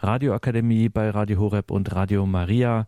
[0.00, 2.86] Radioakademie bei Radio Horeb und Radio Maria.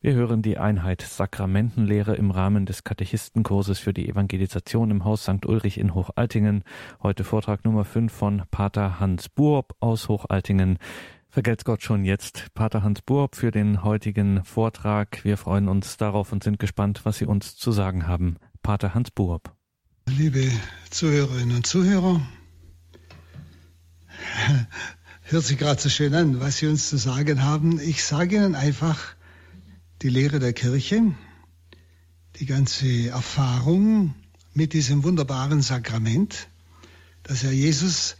[0.00, 5.44] Wir hören die Einheit Sakramentenlehre im Rahmen des Katechistenkurses für die Evangelisation im Haus St.
[5.44, 6.64] Ulrich in Hochaltingen.
[7.02, 10.78] Heute Vortrag Nummer 5 von Pater Hans Buob aus Hochaltingen.
[11.28, 15.24] Vergelt's Gott schon jetzt, Pater Hans Buob, für den heutigen Vortrag.
[15.24, 18.36] Wir freuen uns darauf und sind gespannt, was Sie uns zu sagen haben.
[18.62, 19.54] Pater Hans Buob.
[20.08, 20.50] Liebe
[20.88, 22.22] Zuhörerinnen und Zuhörer,
[25.28, 27.80] hört sich gerade so schön an, was Sie uns zu sagen haben.
[27.80, 29.16] Ich sage Ihnen einfach
[30.02, 31.02] die Lehre der Kirche,
[32.36, 34.14] die ganze Erfahrung
[34.54, 36.46] mit diesem wunderbaren Sakrament,
[37.24, 38.16] das Herr Jesus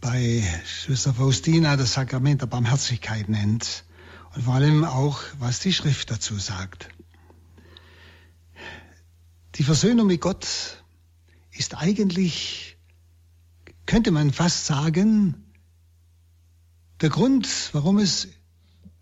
[0.00, 3.84] bei Schwester Faustina das Sakrament der Barmherzigkeit nennt
[4.34, 6.88] und vor allem auch, was die Schrift dazu sagt.
[9.54, 10.82] Die Versöhnung mit Gott
[11.52, 12.76] ist eigentlich,
[13.86, 15.44] könnte man fast sagen,
[17.00, 18.28] der Grund, warum es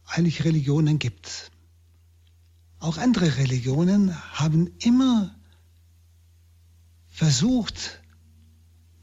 [0.07, 1.51] eigentlich Religionen gibt.
[2.79, 5.35] Auch andere Religionen haben immer
[7.09, 8.01] versucht,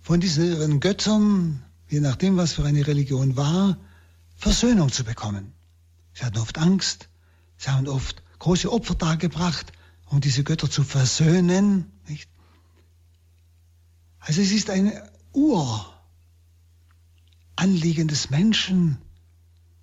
[0.01, 3.77] von diesen ihren Göttern, je nachdem, was für eine Religion war,
[4.37, 5.53] Versöhnung zu bekommen.
[6.13, 7.09] Sie hatten oft Angst,
[7.57, 9.73] sie haben oft große Opfer dargebracht,
[10.05, 11.91] um diese Götter zu versöhnen.
[12.07, 12.29] Nicht?
[14.19, 14.93] Also es ist ein
[15.33, 15.94] Ur
[17.55, 18.97] Anliegen des Menschen,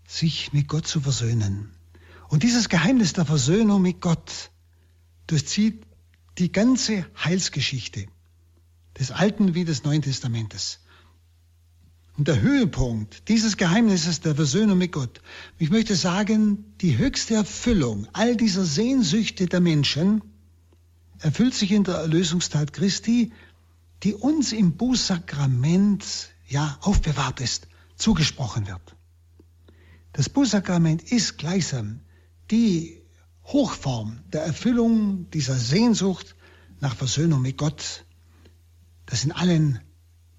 [0.06, 1.70] sich mit Gott zu versöhnen.
[2.28, 4.50] Und dieses Geheimnis der Versöhnung mit Gott
[5.26, 5.84] durchzieht
[6.38, 8.06] die ganze Heilsgeschichte
[8.98, 10.80] des Alten wie des Neuen Testamentes.
[12.18, 15.22] Und der Höhepunkt dieses Geheimnisses der Versöhnung mit Gott,
[15.58, 20.22] ich möchte sagen, die höchste Erfüllung all dieser Sehnsüchte der Menschen
[21.20, 23.32] erfüllt sich in der Erlösungstat Christi,
[24.02, 28.96] die uns im Bußsakrament ja aufbewahrt ist, zugesprochen wird.
[30.12, 32.00] Das Bußsakrament ist gleichsam
[32.50, 33.02] die
[33.44, 36.36] Hochform der Erfüllung dieser Sehnsucht
[36.80, 38.04] nach Versöhnung mit Gott,
[39.06, 39.80] das in allen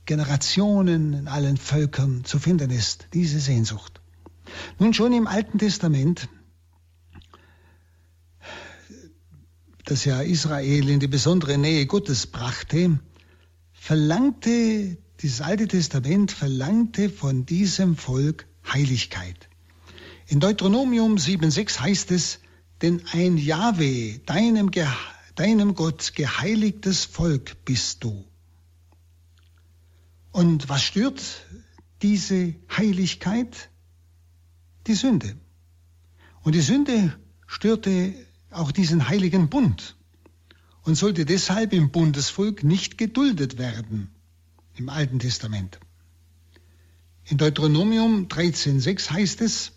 [0.05, 4.01] Generationen, in allen Völkern zu finden ist, diese Sehnsucht.
[4.77, 6.29] Nun schon im Alten Testament,
[9.85, 12.99] das ja Israel in die besondere Nähe Gottes brachte,
[13.71, 19.47] verlangte dieses Alte Testament verlangte von diesem Volk Heiligkeit.
[20.27, 22.39] In Deuteronomium 7,6 heißt es,
[22.81, 24.69] denn ein Jahwe, deinem,
[25.35, 28.25] deinem Gott, geheiligtes Volk bist du.
[30.33, 31.21] Und was stört
[32.01, 33.69] diese Heiligkeit?
[34.87, 35.37] Die Sünde.
[36.41, 37.17] Und die Sünde
[37.47, 38.13] störte
[38.51, 39.95] auch diesen heiligen Bund
[40.83, 44.09] und sollte deshalb im Bundesvolk nicht geduldet werden
[44.75, 45.79] im Alten Testament.
[47.25, 49.71] In Deuteronomium 13.6 heißt es,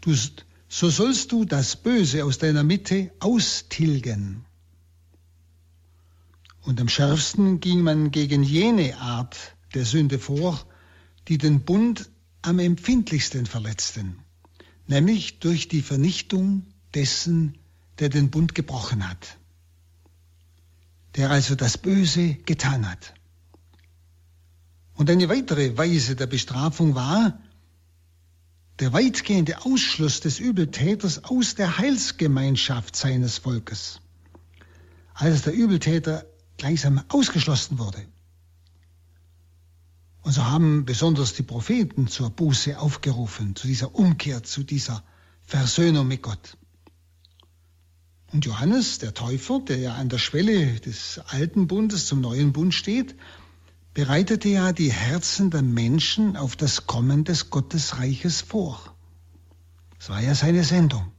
[0.00, 0.14] du,
[0.68, 4.44] so sollst du das Böse aus deiner Mitte austilgen.
[6.62, 9.36] Und am schärfsten ging man gegen jene Art
[9.74, 10.66] der Sünde vor,
[11.28, 12.10] die den Bund
[12.42, 14.18] am empfindlichsten verletzten,
[14.86, 17.58] nämlich durch die Vernichtung dessen,
[17.98, 19.38] der den Bund gebrochen hat,
[21.16, 23.15] der also das Böse getan hat.
[24.96, 27.38] Und eine weitere Weise der Bestrafung war
[28.80, 34.00] der weitgehende Ausschluss des Übeltäters aus der Heilsgemeinschaft seines Volkes,
[35.14, 36.26] als der Übeltäter
[36.56, 38.06] gleichsam ausgeschlossen wurde.
[40.22, 45.04] Und so haben besonders die Propheten zur Buße aufgerufen, zu dieser Umkehr, zu dieser
[45.42, 46.56] Versöhnung mit Gott.
[48.32, 52.74] Und Johannes, der Täufer, der ja an der Schwelle des alten Bundes zum neuen Bund
[52.74, 53.14] steht,
[53.96, 58.94] bereitete ja die Herzen der Menschen auf das Kommen des Gottesreiches vor.
[59.98, 61.10] Das war ja seine Sendung.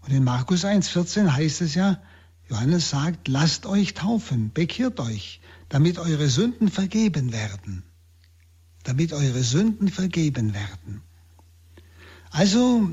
[0.00, 2.00] Und in Markus 1,14 heißt es ja,
[2.48, 7.82] Johannes sagt, lasst euch taufen, bekehrt euch, damit eure Sünden vergeben werden.
[8.84, 11.02] Damit eure Sünden vergeben werden.
[12.30, 12.88] Also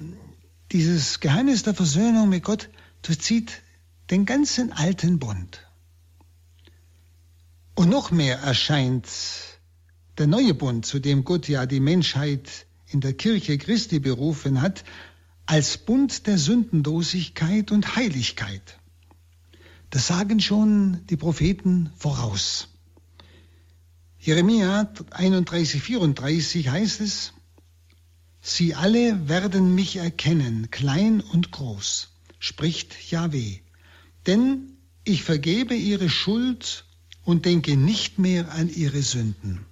[0.74, 2.70] dieses Geheimnis der Versöhnung mit Gott
[3.04, 3.62] durchzieht
[4.12, 5.69] den ganzen alten Bund.
[7.80, 9.08] Und noch mehr erscheint
[10.18, 14.84] der neue Bund, zu dem Gott ja die Menschheit in der Kirche Christi berufen hat,
[15.46, 18.80] als Bund der Sündenlosigkeit und Heiligkeit.
[19.92, 22.68] Das sagen schon die Propheten voraus.
[24.18, 27.32] Jeremia 31, 34 heißt es,
[28.42, 32.10] Sie alle werden mich erkennen, klein und groß,
[32.40, 33.60] spricht Yahweh,
[34.28, 34.74] denn
[35.06, 36.84] ich vergebe ihre Schuld
[37.30, 39.64] und denke nicht mehr an ihre Sünden.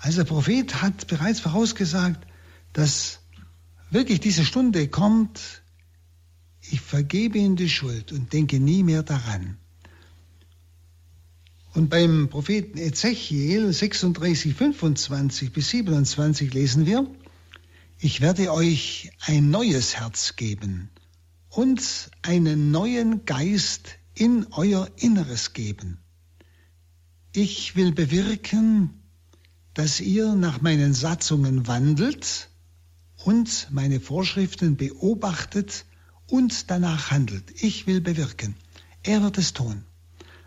[0.00, 2.26] Also der Prophet hat bereits vorausgesagt,
[2.72, 3.20] dass
[3.90, 5.62] wirklich diese Stunde kommt,
[6.60, 9.56] ich vergebe ihm die Schuld und denke nie mehr daran.
[11.74, 17.08] Und beim Propheten Ezechiel 36, 25 bis 27 lesen wir,
[18.00, 20.90] ich werde euch ein neues Herz geben
[21.50, 25.99] und einen neuen Geist in euer Inneres geben.
[27.32, 28.90] Ich will bewirken,
[29.74, 32.48] dass ihr nach meinen Satzungen wandelt
[33.24, 35.84] und meine Vorschriften beobachtet
[36.26, 37.62] und danach handelt.
[37.62, 38.56] Ich will bewirken.
[39.04, 39.84] Er wird es tun.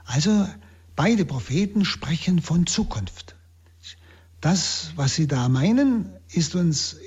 [0.03, 0.47] Also
[0.95, 3.35] beide Propheten sprechen von Zukunft.
[4.41, 6.97] Das, was sie da meinen, ist uns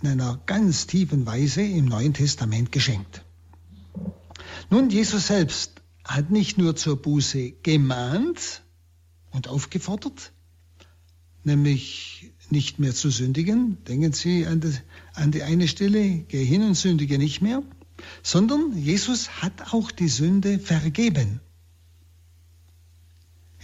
[0.00, 3.24] in einer ganz tiefen Weise im Neuen Testament geschenkt.
[4.68, 8.62] Nun, Jesus selbst hat nicht nur zur Buße gemahnt
[9.32, 10.32] und aufgefordert,
[11.44, 13.82] nämlich nicht mehr zu sündigen.
[13.84, 14.74] Denken Sie an die,
[15.14, 17.62] an die eine Stelle, geh hin und sündige nicht mehr,
[18.22, 21.40] sondern Jesus hat auch die Sünde vergeben.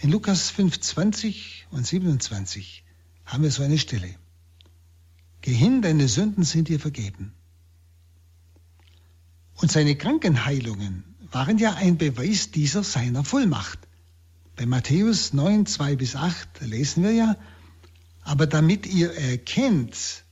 [0.01, 2.83] In Lukas 5, 20 und 27
[3.25, 4.15] haben wir so eine Stelle.
[5.41, 7.33] Geh hin, deine Sünden sind dir vergeben.
[9.55, 13.88] Und seine Krankenheilungen waren ja ein Beweis dieser seiner Vollmacht.
[14.59, 17.37] Bei Matthäus 9, 2 bis 8 lesen wir ja,
[18.23, 20.25] aber damit ihr erkennt,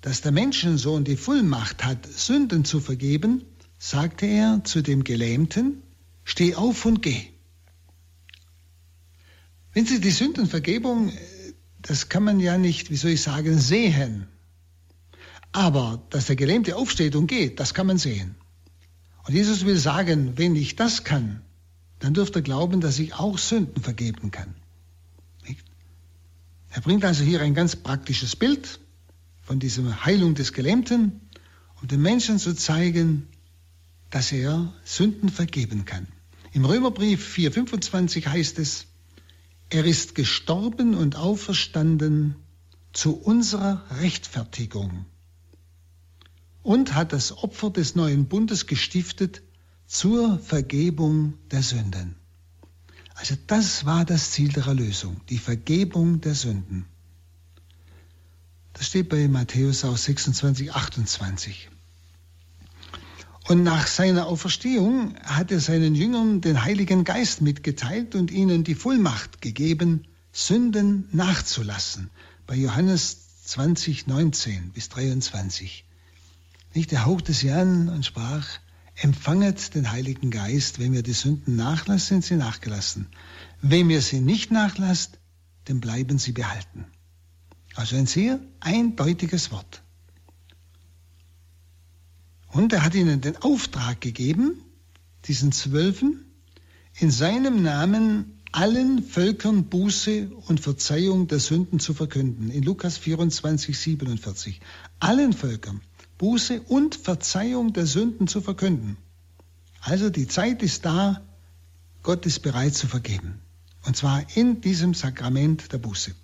[0.00, 3.44] dass der Menschensohn die Vollmacht hat, Sünden zu vergeben,
[3.78, 5.80] sagte er zu dem Gelähmten,
[6.24, 7.28] steh auf und geh.
[9.72, 11.12] Wenn Sie die Sündenvergebung,
[11.82, 14.26] das kann man ja nicht, wie soll ich sagen, sehen.
[15.52, 18.34] Aber dass der Gelähmte aufsteht und geht, das kann man sehen.
[19.24, 21.42] Und Jesus will sagen, wenn ich das kann,
[22.02, 24.54] dann dürft ihr glauben, dass ich auch Sünden vergeben kann.
[26.70, 28.80] Er bringt also hier ein ganz praktisches Bild
[29.42, 31.20] von dieser Heilung des Gelähmten,
[31.80, 33.28] um den Menschen zu zeigen,
[34.10, 36.08] dass er Sünden vergeben kann.
[36.52, 38.86] Im Römerbrief 4.25 heißt es,
[39.70, 42.34] er ist gestorben und auferstanden
[42.92, 45.06] zu unserer Rechtfertigung
[46.62, 49.42] und hat das Opfer des neuen Bundes gestiftet
[49.92, 52.16] zur Vergebung der Sünden.
[53.14, 56.86] Also das war das Ziel der Erlösung, die Vergebung der Sünden.
[58.72, 61.68] Das steht bei Matthäus aus 26, 28.
[63.48, 68.74] Und nach seiner Auferstehung hat er seinen Jüngern den Heiligen Geist mitgeteilt und ihnen die
[68.74, 72.08] Vollmacht gegeben, Sünden nachzulassen.
[72.46, 75.84] Bei Johannes 20, 19 bis 23.
[76.72, 78.46] Nicht, er hauchte sie an und sprach,
[78.94, 83.08] empfanget den Heiligen Geist, wenn wir die Sünden nachlassen, sind sie nachgelassen.
[83.60, 85.18] Wenn ihr sie nicht nachlasst,
[85.64, 86.86] dann bleiben sie behalten.
[87.74, 89.82] Also ein sehr eindeutiges Wort.
[92.48, 94.60] Und er hat ihnen den Auftrag gegeben,
[95.24, 96.26] diesen Zwölfen,
[96.98, 102.50] in seinem Namen allen Völkern Buße und Verzeihung der Sünden zu verkünden.
[102.50, 104.60] In Lukas 24, 47.
[105.00, 105.80] Allen Völkern.
[106.22, 108.96] Buße und Verzeihung der Sünden zu verkünden.
[109.80, 111.20] Also die Zeit ist da,
[112.04, 113.40] Gott ist bereit zu vergeben.
[113.84, 116.14] Und zwar in diesem Sakrament der Buße.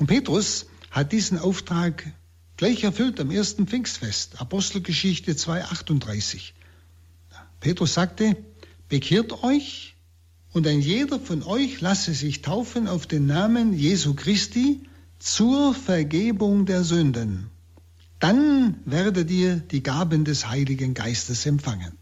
[0.00, 2.04] Und Petrus hat diesen Auftrag
[2.56, 6.50] gleich erfüllt am ersten Pfingstfest, Apostelgeschichte 2,38.
[7.60, 8.36] Petrus sagte,
[8.88, 9.94] bekehrt euch
[10.52, 14.80] und ein jeder von euch lasse sich taufen auf den Namen Jesu Christi
[15.20, 17.53] zur Vergebung der Sünden
[18.20, 21.92] dann werdet ihr die Gaben des Heiligen Geistes empfangen.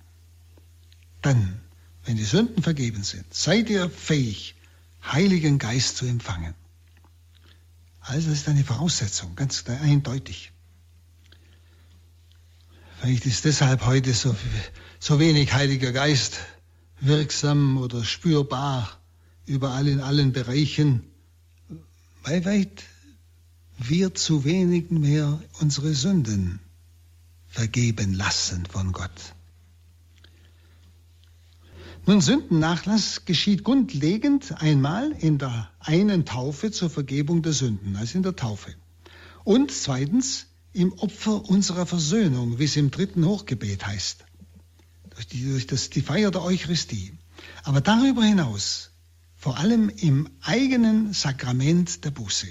[1.21, 1.61] Dann,
[2.05, 4.55] wenn die Sünden vergeben sind, seid ihr fähig,
[5.05, 6.55] Heiligen Geist zu empfangen.
[8.01, 10.53] Also das ist eine Voraussetzung, ganz eindeutig.
[13.01, 14.35] Vielleicht ist deshalb heute so,
[15.01, 16.39] so wenig Heiliger Geist
[17.01, 19.01] wirksam oder spürbar
[19.45, 21.05] überall in allen Bereichen,
[22.23, 22.85] weil weit
[23.89, 26.61] wir zu wenig mehr unsere Sünden
[27.49, 29.35] vergeben lassen von Gott.
[32.05, 38.25] Nun, Sündennachlass geschieht grundlegend einmal in der einen Taufe zur Vergebung der Sünden, also in
[38.25, 38.75] der Taufe.
[39.45, 44.25] Und zweitens im Opfer unserer Versöhnung, wie es im dritten Hochgebet heißt,
[45.11, 47.13] durch die, durch das, die Feier der Eucharistie.
[47.63, 48.91] Aber darüber hinaus
[49.37, 52.49] vor allem im eigenen Sakrament der Buße.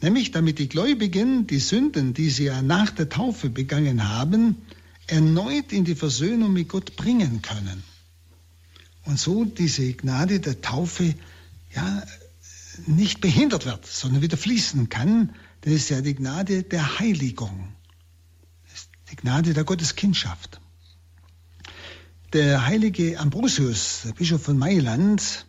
[0.00, 4.56] Nämlich damit die Gläubigen die Sünden, die sie ja nach der Taufe begangen haben,
[5.08, 7.82] erneut in die Versöhnung mit Gott bringen können.
[9.04, 11.14] Und so diese Gnade der Taufe
[11.74, 12.02] ja
[12.86, 15.34] nicht behindert wird, sondern wieder fließen kann.
[15.62, 17.72] Das ist ja die Gnade der Heiligung.
[19.10, 20.60] die Gnade der Gotteskindschaft.
[22.34, 25.46] Der heilige Ambrosius, der Bischof von Mailand,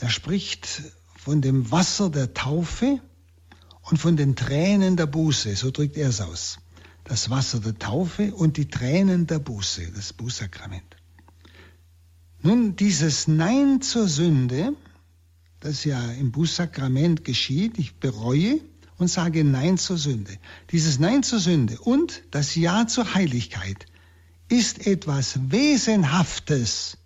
[0.00, 0.82] der spricht
[1.18, 3.00] von dem Wasser der Taufe
[3.82, 6.58] und von den Tränen der Buße, so drückt er es aus.
[7.04, 10.96] Das Wasser der Taufe und die Tränen der Buße, das Bußsakrament.
[12.42, 14.74] Nun, dieses Nein zur Sünde,
[15.60, 18.60] das ja im Bußsakrament geschieht, ich bereue
[18.98, 20.38] und sage Nein zur Sünde.
[20.70, 23.86] Dieses Nein zur Sünde und das Ja zur Heiligkeit
[24.48, 26.98] ist etwas Wesenhaftes,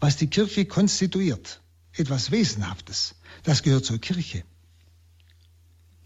[0.00, 1.60] was die Kirche konstituiert.
[1.92, 3.14] Etwas Wesenhaftes.
[3.42, 4.44] Das gehört zur Kirche.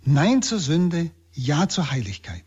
[0.05, 2.45] Nein zur Sünde, Ja zur Heiligkeit.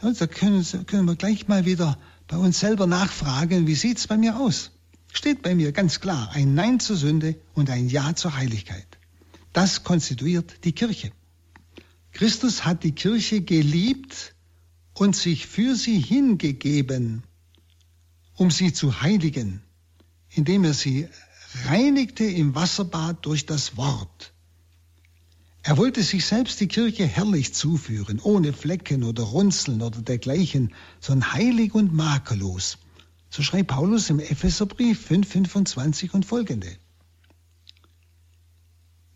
[0.00, 4.16] Und da können, können wir gleich mal wieder bei uns selber nachfragen, wie sieht's bei
[4.16, 4.72] mir aus?
[5.12, 8.86] Steht bei mir ganz klar ein Nein zur Sünde und ein Ja zur Heiligkeit.
[9.52, 11.12] Das konstituiert die Kirche.
[12.12, 14.34] Christus hat die Kirche geliebt
[14.94, 17.22] und sich für sie hingegeben
[18.34, 19.62] um sie zu heiligen,
[20.30, 21.08] indem er sie
[21.66, 24.31] reinigte im Wasserbad durch das Wort.
[25.64, 31.32] Er wollte sich selbst die Kirche herrlich zuführen, ohne Flecken oder Runzeln oder dergleichen, sondern
[31.32, 32.78] heilig und makellos.
[33.30, 36.76] So schreibt Paulus im Epheserbrief 5,25 und folgende.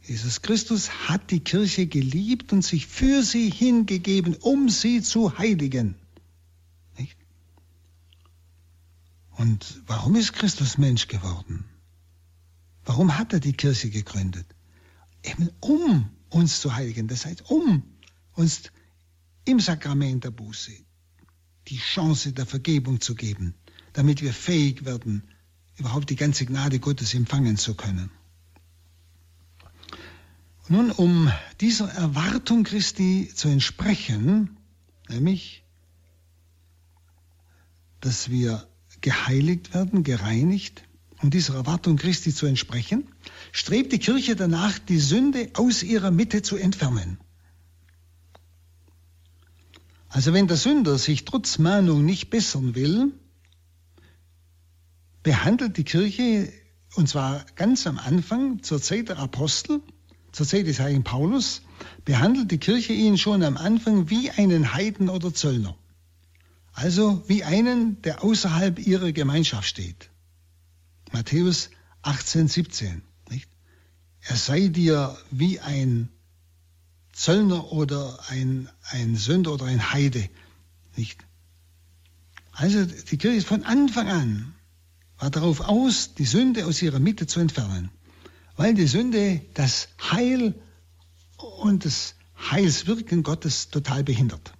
[0.03, 5.97] Jesus Christus hat die Kirche geliebt und sich für sie hingegeben, um sie zu heiligen.
[9.37, 11.65] Und warum ist Christus Mensch geworden?
[12.85, 14.47] Warum hat er die Kirche gegründet?
[15.23, 17.83] Eben um uns zu heiligen, das heißt um
[18.35, 18.71] uns
[19.47, 20.73] im Sakrament der Buße
[21.69, 23.55] die Chance der Vergebung zu geben,
[23.95, 25.23] damit wir fähig werden,
[25.79, 28.11] überhaupt die ganze Gnade Gottes empfangen zu können.
[30.69, 34.57] Nun, um dieser Erwartung Christi zu entsprechen,
[35.09, 35.65] nämlich,
[38.01, 38.69] dass wir
[39.01, 40.86] geheiligt werden, gereinigt,
[41.27, 43.09] um dieser Erwartung Christi zu entsprechen,
[43.51, 47.19] strebt die Kirche danach, die Sünde aus ihrer Mitte zu entfernen.
[50.09, 53.13] Also wenn der Sünder sich trotz Mahnung nicht bessern will,
[55.25, 56.53] behandelt die Kirche,
[56.95, 59.81] und zwar ganz am Anfang, zur Zeit der Apostel,
[60.31, 61.63] zur Zeit des heiligen Paulus,
[62.05, 65.77] behandelt die Kirche ihn schon am Anfang wie einen Heiden oder Zöllner.
[66.73, 70.09] Also wie einen, der außerhalb ihrer Gemeinschaft steht.
[71.13, 71.71] Matthäus
[72.03, 73.03] 18, 17.
[73.31, 73.49] Nicht?
[74.21, 76.09] Er sei dir wie ein
[77.13, 80.29] Zöllner oder ein, ein Sünder oder ein Heide.
[80.97, 81.25] Nicht?
[82.53, 84.55] Also die Kirche ist von Anfang an
[85.19, 87.91] war darauf aus, die Sünde aus ihrer Mitte zu entfernen,
[88.57, 90.55] weil die Sünde das Heil
[91.61, 94.53] und das Heilswirken Gottes total behindert.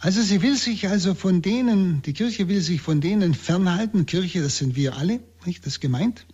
[0.00, 4.40] Also sie will sich also von denen, die Kirche will sich von denen fernhalten, Kirche,
[4.40, 6.26] das sind wir alle, nicht das gemeint,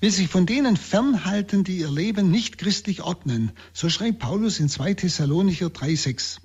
[0.00, 3.52] will sich von denen fernhalten, die ihr Leben nicht christlich ordnen.
[3.74, 6.38] So schreibt Paulus in 2 Thessalonicher 3,6.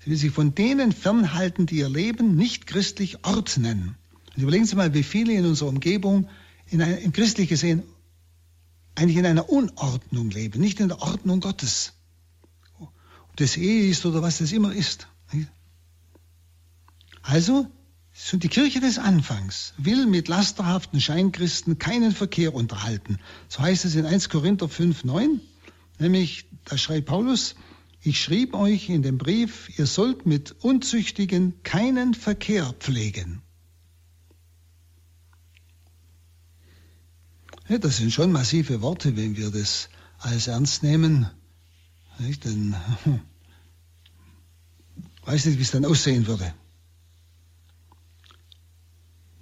[0.00, 3.96] Sie will sich von denen fernhalten, die ihr Leben nicht christlich ordnen.
[4.36, 6.28] Und überlegen Sie mal, wie viele in unserer Umgebung
[6.66, 7.82] in ein, im christlich gesehen
[8.94, 11.94] eigentlich in einer Unordnung leben, nicht in der Ordnung Gottes.
[12.78, 15.08] Ob das Ehe ist oder was das immer ist.
[17.22, 17.66] Also,
[18.12, 23.18] so die Kirche des Anfangs will mit lasterhaften Scheinkristen keinen Verkehr unterhalten.
[23.48, 25.40] So heißt es in 1 Korinther 5, 9,
[25.98, 27.56] nämlich, da schreibt Paulus,
[28.02, 33.40] ich schrieb euch in dem Brief, ihr sollt mit Unzüchtigen keinen Verkehr pflegen.
[37.66, 39.88] Ja, das sind schon massive Worte, wenn wir das
[40.18, 41.30] als ernst nehmen.
[42.18, 42.44] Nicht?
[42.44, 42.76] Denn,
[45.26, 46.54] weiß nicht, wie es dann aussehen würde.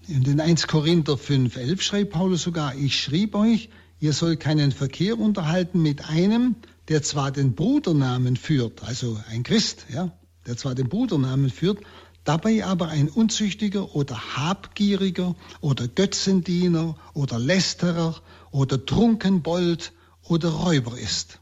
[0.09, 3.71] In den 1 Korinther 5, 11 schreibt Paulus sogar, ich schrieb euch,
[4.01, 6.57] ihr sollt keinen Verkehr unterhalten mit einem,
[6.89, 10.12] der zwar den Brudernamen führt, also ein Christ, ja,
[10.47, 11.79] der zwar den Brudernamen führt,
[12.25, 18.21] dabei aber ein unzüchtiger oder habgieriger oder Götzendiener oder Lästerer
[18.51, 19.93] oder Trunkenbold
[20.25, 21.39] oder Räuber ist.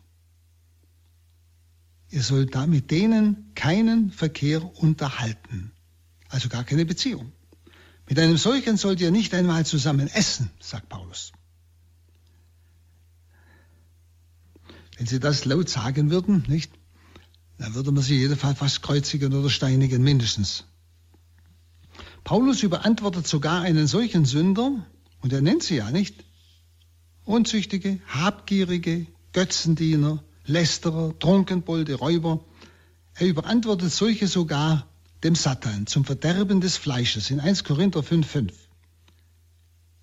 [2.11, 5.73] Ihr sollt da mit denen keinen Verkehr unterhalten,
[6.29, 7.33] also gar keine Beziehung.
[8.09, 11.31] Mit einem solchen sollt ihr nicht einmal zusammen essen, sagt Paulus.
[14.97, 16.73] Wenn sie das laut sagen würden, nicht,
[17.59, 20.65] dann würde man sie jedenfalls fast kreuzigen oder steinigen, mindestens.
[22.25, 24.85] Paulus überantwortet sogar einen solchen Sünder,
[25.21, 26.25] und er nennt sie ja nicht,
[27.25, 32.45] Unzüchtige, Habgierige, Götzendiener, Lästerer, Trunkenbolde, Räuber.
[33.15, 34.87] Er überantwortet solche sogar
[35.23, 38.53] dem Satan zum Verderben des Fleisches in 1 Korinther 5,5.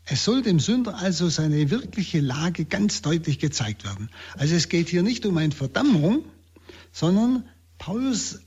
[0.09, 4.09] Es soll dem Sünder also seine wirkliche Lage ganz deutlich gezeigt werden.
[4.37, 6.23] Also es geht hier nicht um eine Verdammung,
[6.93, 7.43] sondern
[7.77, 8.39] Paulus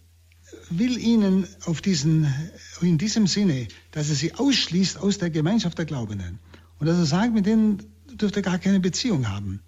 [0.71, 2.33] will ihnen auf diesen,
[2.81, 6.39] in diesem Sinne, dass er sie ausschließt aus der Gemeinschaft der Glaubenden.
[6.79, 9.61] Und dass er sagt, mit denen dürft ihr gar keine Beziehung haben.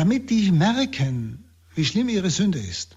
[0.00, 2.96] Damit die merken, wie schlimm ihre Sünde ist.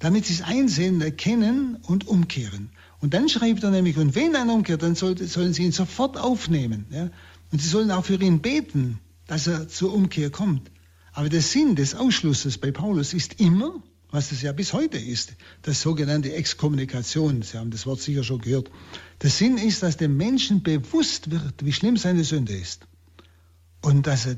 [0.00, 2.70] Damit sie es einsehen, erkennen und umkehren.
[2.98, 6.18] Und dann schreibt er nämlich, und wenn einer umkehrt, dann sollte, sollen sie ihn sofort
[6.18, 6.86] aufnehmen.
[6.90, 7.08] Ja?
[7.52, 8.98] Und sie sollen auch für ihn beten,
[9.28, 10.72] dass er zur Umkehr kommt.
[11.12, 15.34] Aber der Sinn des Ausschlusses bei Paulus ist immer, was es ja bis heute ist,
[15.62, 17.42] das sogenannte Exkommunikation.
[17.42, 18.72] Sie haben das Wort sicher schon gehört.
[19.22, 22.88] Der Sinn ist, dass dem Menschen bewusst wird, wie schlimm seine Sünde ist.
[23.82, 24.36] Und dass er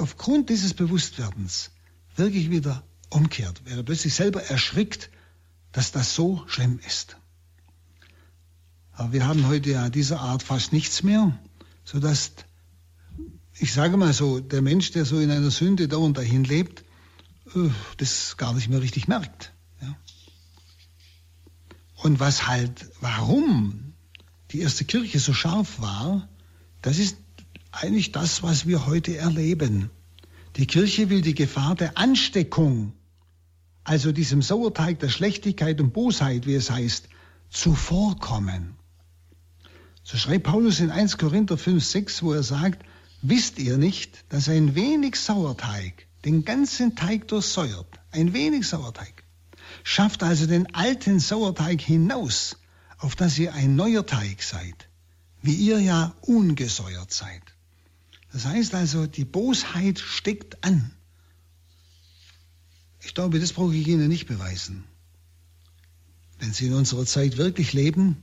[0.00, 1.70] aufgrund dieses Bewusstwerdens
[2.16, 5.10] wirklich wieder umkehrt, weil er plötzlich selber erschrickt,
[5.72, 7.16] dass das so schlimm ist.
[8.92, 11.38] Aber wir haben heute ja dieser Art fast nichts mehr,
[11.84, 12.32] sodass,
[13.58, 16.84] ich sage mal so, der Mensch, der so in einer Sünde dauernd dahin lebt,
[17.54, 19.52] äh, das gar nicht mehr richtig merkt.
[19.80, 19.96] Ja.
[21.96, 23.94] Und was halt, warum
[24.50, 26.28] die erste Kirche so scharf war,
[26.82, 27.16] das ist
[27.72, 29.90] eigentlich das, was wir heute erleben.
[30.56, 32.92] Die Kirche will die Gefahr der Ansteckung,
[33.84, 37.08] also diesem Sauerteig der Schlechtigkeit und Bosheit, wie es heißt,
[37.48, 38.74] zuvorkommen.
[40.02, 42.84] So schreibt Paulus in 1 Korinther 5, 6, wo er sagt,
[43.22, 48.00] wisst ihr nicht, dass ein wenig Sauerteig den ganzen Teig durchsäuert.
[48.10, 49.24] Ein wenig Sauerteig.
[49.84, 52.56] Schafft also den alten Sauerteig hinaus,
[52.98, 54.88] auf dass ihr ein neuer Teig seid,
[55.42, 57.49] wie ihr ja ungesäuert seid.
[58.32, 60.90] Das heißt also, die Bosheit steckt an.
[63.02, 64.84] Ich glaube, das brauche ich Ihnen nicht beweisen.
[66.38, 68.22] Wenn Sie in unserer Zeit wirklich leben,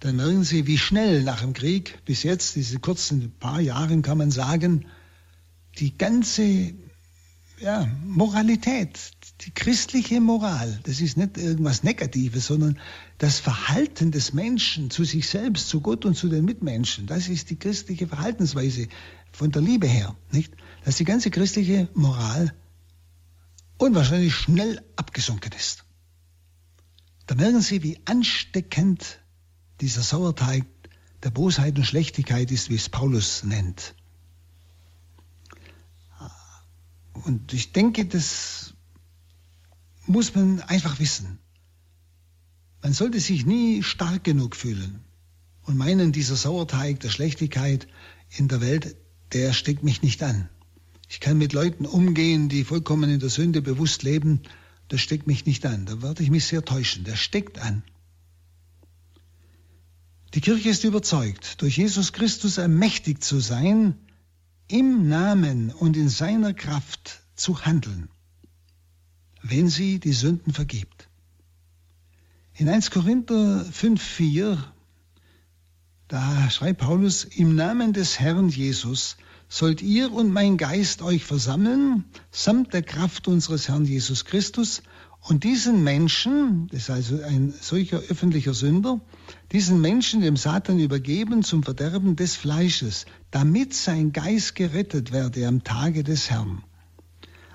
[0.00, 4.18] dann merken Sie, wie schnell nach dem Krieg bis jetzt, diese kurzen paar Jahren kann
[4.18, 4.86] man sagen,
[5.78, 6.74] die ganze
[7.58, 8.98] ja, Moralität,
[9.42, 12.78] die christliche Moral, das ist nicht irgendwas Negatives, sondern
[13.18, 17.48] das Verhalten des Menschen zu sich selbst, zu Gott und zu den Mitmenschen, das ist
[17.48, 18.88] die christliche Verhaltensweise
[19.36, 20.54] von der Liebe her, nicht?
[20.86, 22.54] Dass die ganze christliche Moral
[23.76, 25.84] unwahrscheinlich schnell abgesunken ist.
[27.26, 29.20] Da merken Sie, wie ansteckend
[29.82, 30.64] dieser Sauerteig
[31.22, 33.94] der Bosheit und Schlechtigkeit ist, wie es Paulus nennt.
[37.12, 38.72] Und ich denke, das
[40.06, 41.38] muss man einfach wissen.
[42.82, 45.04] Man sollte sich nie stark genug fühlen
[45.64, 47.86] und meinen, dieser Sauerteig der Schlechtigkeit
[48.30, 48.96] in der Welt,
[49.32, 50.48] der steckt mich nicht an.
[51.08, 54.40] Ich kann mit Leuten umgehen, die vollkommen in der Sünde bewusst leben,
[54.88, 55.86] das steckt mich nicht an.
[55.86, 57.04] Da werde ich mich sehr täuschen.
[57.04, 57.82] Der steckt an.
[60.34, 63.96] Die Kirche ist überzeugt, durch Jesus Christus ermächtigt zu sein,
[64.68, 68.08] im Namen und in seiner Kraft zu handeln,
[69.42, 71.08] wenn sie die Sünden vergibt.
[72.54, 74.58] In 1 Korinther 5,4,
[76.08, 79.16] da schreibt Paulus, im Namen des Herrn Jesus
[79.48, 84.82] sollt ihr und mein Geist euch versammeln, samt der Kraft unseres Herrn Jesus Christus,
[85.28, 89.00] und diesen Menschen, das ist also ein solcher öffentlicher Sünder,
[89.50, 95.64] diesen Menschen dem Satan übergeben zum Verderben des Fleisches, damit sein Geist gerettet werde am
[95.64, 96.62] Tage des Herrn.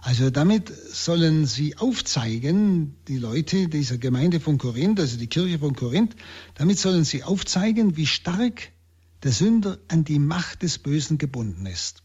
[0.02, 5.76] Also damit sollen sie aufzeigen, die Leute dieser Gemeinde von Korinth, also die Kirche von
[5.76, 6.16] Korinth,
[6.56, 8.72] damit sollen sie aufzeigen, wie stark
[9.22, 12.02] der Sünder an die Macht des Bösen gebunden ist.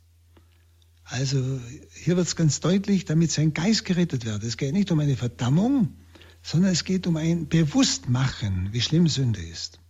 [1.04, 1.60] Also
[1.94, 4.42] hier wird es ganz deutlich, damit sein Geist gerettet wird.
[4.42, 5.94] Es geht nicht um eine Verdammung,
[6.42, 9.80] sondern es geht um ein Bewusstmachen, wie schlimm Sünde ist.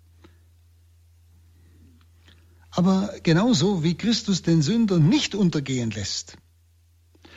[2.71, 6.39] Aber genauso wie Christus den Sünder nicht untergehen lässt,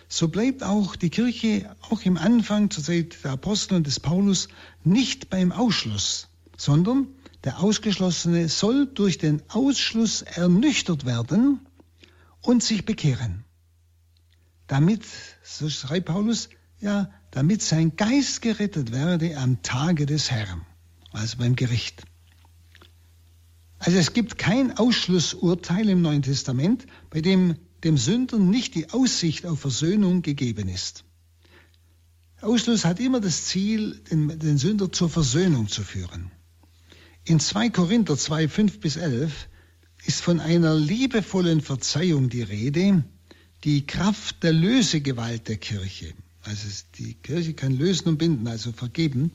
[0.09, 4.49] so bleibt auch die Kirche auch im Anfang zur Zeit der Apostel und des Paulus
[4.83, 7.07] nicht beim Ausschluss, sondern
[7.45, 11.61] der Ausgeschlossene soll durch den Ausschluss ernüchtert werden
[12.41, 13.45] und sich bekehren
[14.69, 15.03] damit,
[15.43, 20.61] so schreibt Paulus, ja, damit sein Geist gerettet werde am Tage des Herrn,
[21.11, 22.03] also beim Gericht.
[23.79, 29.45] Also es gibt kein Ausschlussurteil im Neuen Testament, bei dem dem Sünder nicht die Aussicht
[29.45, 31.03] auf Versöhnung gegeben ist.
[32.41, 36.31] Ausschluss hat immer das Ziel, den, den Sünder zur Versöhnung zu führen.
[37.25, 39.49] In 2 Korinther 2, 5 bis 11
[40.05, 43.03] ist von einer liebevollen Verzeihung die Rede,
[43.65, 46.13] die Kraft der Lösegewalt der Kirche.
[46.43, 49.31] Also die Kirche kann lösen und binden, also vergeben.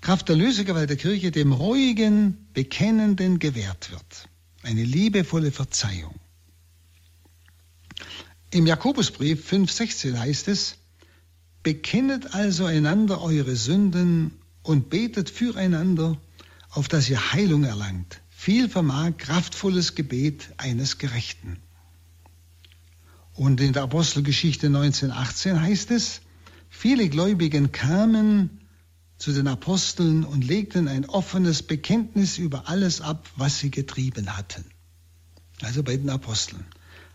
[0.00, 4.28] Kraft der Lösegewalt der Kirche dem ruhigen, bekennenden gewährt wird.
[4.62, 6.14] Eine liebevolle Verzeihung.
[8.52, 10.76] Im Jakobusbrief 5,16 heißt es,
[11.62, 14.32] Bekennet also einander eure Sünden
[14.62, 16.16] und betet füreinander,
[16.70, 18.20] auf dass ihr Heilung erlangt.
[18.28, 21.58] Viel vermag kraftvolles Gebet eines Gerechten.
[23.34, 26.20] Und in der Apostelgeschichte 1918 heißt es,
[26.68, 28.60] viele Gläubigen kamen
[29.18, 34.64] zu den Aposteln und legten ein offenes Bekenntnis über alles ab, was sie getrieben hatten.
[35.60, 36.64] Also bei den Aposteln.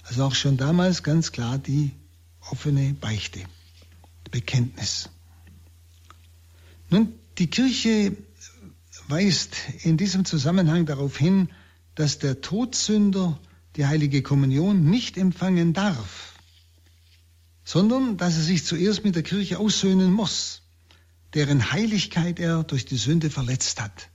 [0.05, 1.91] Also auch schon damals ganz klar die
[2.51, 3.41] offene Beichte.
[4.31, 5.09] Bekenntnis.
[6.89, 8.15] Nun, die Kirche
[9.07, 11.49] weist in diesem Zusammenhang darauf hin,
[11.95, 13.39] dass der Todsünder
[13.75, 16.33] die heilige Kommunion nicht empfangen darf,
[17.63, 20.61] sondern dass er sich zuerst mit der Kirche aussöhnen muss,
[21.33, 24.09] deren Heiligkeit er durch die Sünde verletzt hat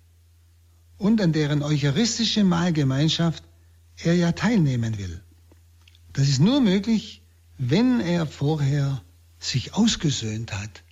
[0.98, 3.42] und an deren eucharistische Mahlgemeinschaft
[3.96, 5.22] er ja teilnehmen will.
[6.12, 7.22] Das ist nur möglich,
[7.58, 9.02] wenn er vorher
[9.38, 10.82] sich ausgesöhnt hat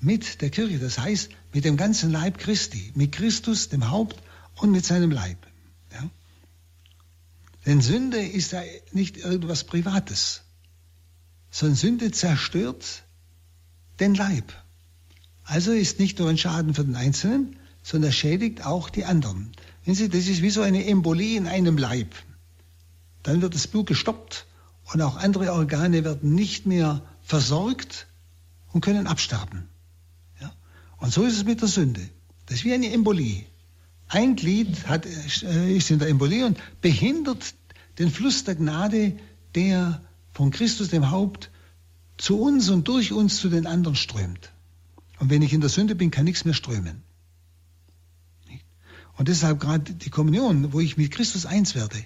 [0.00, 4.22] mit der Kirche, das heißt mit dem ganzen Leib Christi, mit Christus, dem Haupt
[4.56, 5.38] und mit seinem Leib.
[5.92, 6.10] Ja?
[7.64, 10.42] Denn Sünde ist ja nicht irgendwas Privates,
[11.50, 13.02] sondern Sünde zerstört
[14.00, 14.52] den Leib.
[15.44, 19.52] Also ist nicht nur ein Schaden für den Einzelnen, sondern schädigt auch die anderen.
[19.84, 22.14] Wenn Sie, das ist wie so eine Embolie in einem Leib.
[23.22, 24.46] Dann wird das Blut gestoppt
[24.92, 28.06] und auch andere Organe werden nicht mehr versorgt
[28.72, 29.68] und können absterben.
[30.40, 30.52] Ja?
[30.98, 32.08] Und so ist es mit der Sünde.
[32.46, 33.44] Das ist wie eine Embolie.
[34.08, 37.54] Ein Glied hat, äh, ist in der Embolie und behindert
[37.98, 39.18] den Fluss der Gnade,
[39.54, 40.00] der
[40.32, 41.50] von Christus, dem Haupt,
[42.18, 44.52] zu uns und durch uns zu den anderen strömt.
[45.18, 47.02] Und wenn ich in der Sünde bin, kann nichts mehr strömen.
[49.16, 52.04] Und deshalb gerade die Kommunion, wo ich mit Christus eins werde,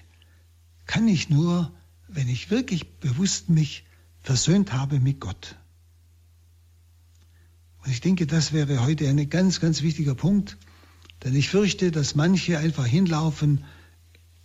[0.85, 1.71] kann ich nur,
[2.13, 3.85] wenn ich wirklich bewusst mich
[4.21, 5.55] versöhnt habe mit Gott.
[7.83, 10.57] Und ich denke, das wäre heute ein ganz, ganz wichtiger Punkt,
[11.23, 13.63] denn ich fürchte, dass manche einfach hinlaufen,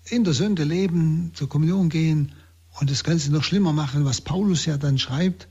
[0.05, 2.33] in der Sünde leben, zur Kommunion gehen
[2.79, 5.49] und das Ganze noch schlimmer machen, was Paulus ja dann schreibt,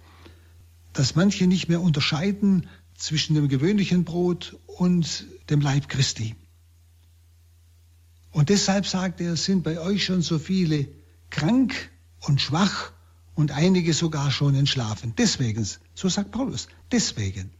[0.93, 6.35] dass manche nicht mehr unterscheiden zwischen dem gewöhnlichen Brot und dem Leib Christi.
[8.31, 10.87] Und deshalb sagt er, sind bei euch schon so viele
[11.29, 11.91] krank
[12.27, 12.91] und schwach
[13.35, 15.13] und einige sogar schon entschlafen.
[15.17, 17.51] Deswegen, so sagt Paulus, deswegen.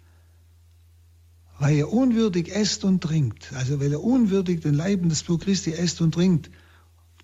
[1.60, 5.73] Weil er unwürdig esst und trinkt, also weil er unwürdig den Leib des Blut Christi
[5.73, 6.49] esst und trinkt,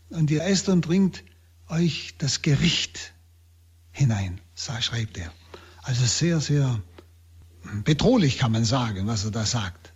[0.10, 1.24] und ihr esst und trinkt
[1.70, 3.14] euch das Gericht
[3.92, 5.32] hinein, schreibt er.
[5.84, 6.82] Also sehr, sehr
[7.84, 9.94] bedrohlich kann man sagen, was er da sagt.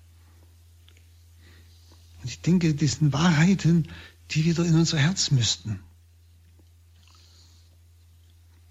[2.22, 3.90] Und ich denke, das sind Wahrheiten,
[4.32, 5.80] die wieder in unser Herz müssten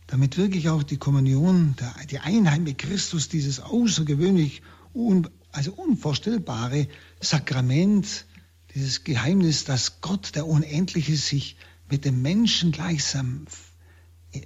[0.06, 1.76] damit wirklich auch die Kommunion,
[2.10, 4.62] die Einheit mit Christus, dieses außergewöhnlich,
[4.92, 6.88] un, also unvorstellbare
[7.20, 8.26] Sakrament,
[8.74, 11.56] dieses Geheimnis, dass Gott, der Unendliche, sich
[11.90, 13.46] mit dem Menschen gleichsam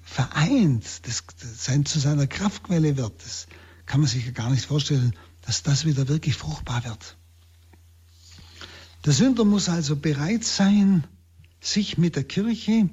[0.02, 3.46] vereint, das, das zu seiner Kraftquelle wird, das
[3.86, 7.16] kann man sich ja gar nicht vorstellen, dass das wieder wirklich fruchtbar wird.
[9.06, 11.04] Der Sünder muss also bereit sein,
[11.60, 12.90] sich mit der Kirche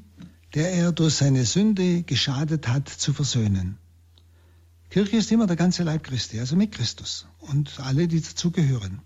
[0.56, 3.78] der er durch seine Sünde geschadet hat, zu versöhnen.
[4.90, 9.02] Kirche ist immer der ganze Leib Christi, also mit Christus und alle, die dazugehören.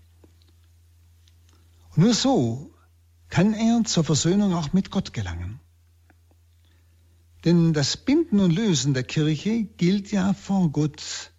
[1.96, 2.72] Nur so
[3.28, 5.58] kann er zur Versöhnung auch mit Gott gelangen.
[7.44, 11.32] Denn das Binden und Lösen der Kirche gilt ja vor Gott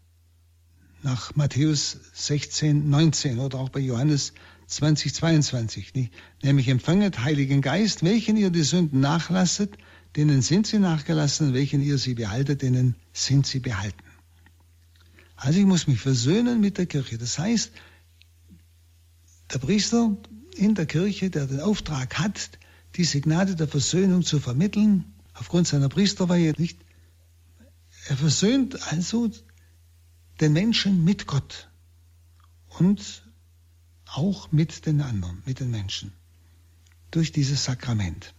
[1.04, 4.34] nach Matthäus 16, 19 oder auch bei Johannes
[4.67, 6.12] 20, 22.
[6.43, 9.78] Nämlich empfanget Heiligen Geist, welchen ihr die Sünden nachlasset,
[10.15, 14.04] denen sind sie nachgelassen, welchen ihr sie behaltet, denen sind sie behalten.
[15.36, 17.17] Also ich muss mich versöhnen mit der Kirche.
[17.17, 17.71] Das heißt,
[19.52, 20.17] der Priester
[20.56, 22.60] in der Kirche, der den Auftrag hat,
[22.95, 26.78] diese Gnade der Versöhnung zu vermitteln, aufgrund seiner Priesterweihe nicht,
[28.08, 29.32] er versöhnt also
[30.39, 31.69] den Menschen mit Gott
[32.67, 33.24] und
[34.06, 36.12] auch mit den anderen, mit den Menschen,
[37.12, 38.34] durch dieses Sakrament.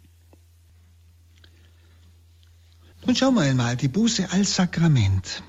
[3.04, 5.42] Nun schauen wir einmal, die Buße als Sakrament.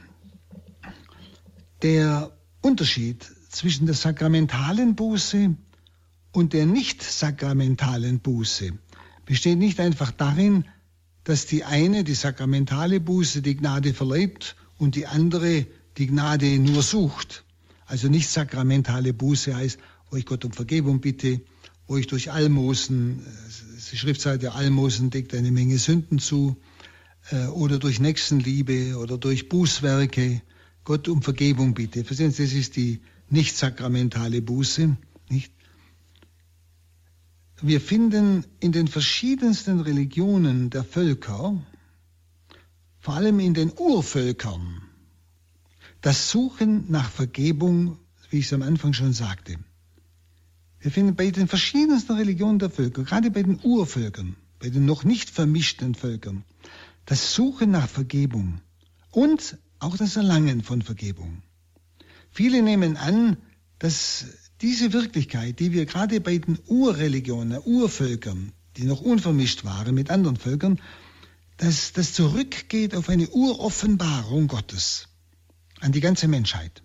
[1.83, 5.55] Der Unterschied zwischen der sakramentalen Buße
[6.31, 8.71] und der nicht sakramentalen Buße
[9.27, 10.65] besteht nicht einfach darin,
[11.25, 16.81] dass die eine, die sakramentale Buße, die Gnade verleiht und die andere, die Gnade nur
[16.81, 17.43] sucht.
[17.85, 19.77] Also nicht sakramentale Buße heißt,
[20.09, 21.41] wo ich Gott um Vergebung bitte,
[21.85, 26.57] wo ich durch Almosen, äh, die Schriftseite Almosen deckt eine Menge Sünden zu,
[27.53, 30.41] oder durch Nächstenliebe oder durch Bußwerke
[30.83, 32.03] Gott um Vergebung bitte.
[32.03, 34.97] Verstehen Sie, das ist die nicht sakramentale Buße,
[35.29, 35.53] nicht?
[37.61, 41.63] Wir finden in den verschiedensten Religionen der Völker,
[42.99, 44.81] vor allem in den Urvölkern,
[46.01, 47.97] das Suchen nach Vergebung,
[48.29, 49.57] wie ich es am Anfang schon sagte.
[50.81, 55.05] Wir finden bei den verschiedensten Religionen der Völker, gerade bei den Urvölkern, bei den noch
[55.05, 56.43] nicht vermischten Völkern,
[57.05, 58.61] das Suchen nach Vergebung
[59.11, 61.43] und auch das Erlangen von Vergebung.
[62.31, 63.37] Viele nehmen an,
[63.79, 64.25] dass
[64.61, 70.37] diese Wirklichkeit, die wir gerade bei den Urreligionen, Urvölkern, die noch unvermischt waren mit anderen
[70.37, 70.79] Völkern,
[71.57, 75.09] dass das zurückgeht auf eine Uroffenbarung Gottes
[75.79, 76.81] an die ganze Menschheit.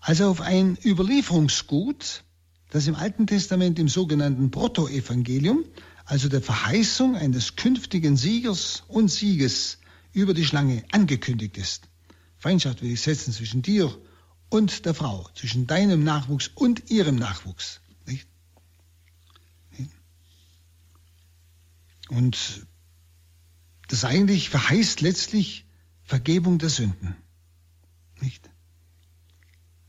[0.00, 2.24] Also auf ein Überlieferungsgut,
[2.70, 5.64] das im Alten Testament im sogenannten Protoevangelium,
[6.04, 9.78] also der Verheißung eines künftigen Siegers und Sieges
[10.12, 11.88] über die Schlange angekündigt ist.
[12.36, 13.96] Feindschaft will ich setzen zwischen dir
[14.50, 17.80] und der Frau, zwischen deinem Nachwuchs und ihrem Nachwuchs.
[18.06, 18.28] Nicht?
[22.08, 22.66] Und
[23.88, 25.66] das eigentlich verheißt letztlich
[26.02, 27.16] Vergebung der Sünden.
[28.20, 28.50] Nicht?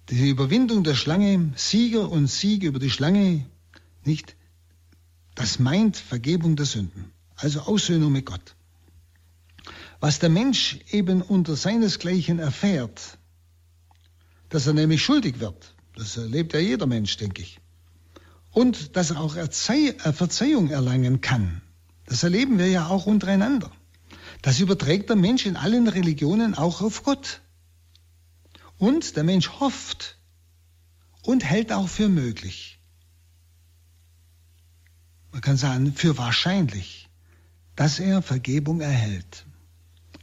[0.10, 3.45] Die Überwindung der Schlange, Sieger und Sieg über die Schlange,
[4.06, 4.36] nicht?
[5.36, 8.56] Das meint Vergebung der Sünden, also Aussöhnung mit Gott.
[10.00, 13.17] Was der Mensch eben unter seinesgleichen erfährt,
[14.50, 15.76] dass er nämlich schuldig wird.
[15.95, 17.60] Das erlebt ja jeder Mensch, denke ich.
[18.52, 21.62] Und dass er auch äh, Verzeihung erlangen kann.
[22.06, 23.71] Das erleben wir ja auch untereinander.
[24.41, 27.41] Das überträgt der Mensch in allen Religionen auch auf Gott.
[28.78, 30.17] Und der Mensch hofft
[31.24, 32.75] und hält auch für möglich.
[35.36, 37.10] Man kann sagen, für wahrscheinlich,
[37.76, 39.45] dass er Vergebung erhält.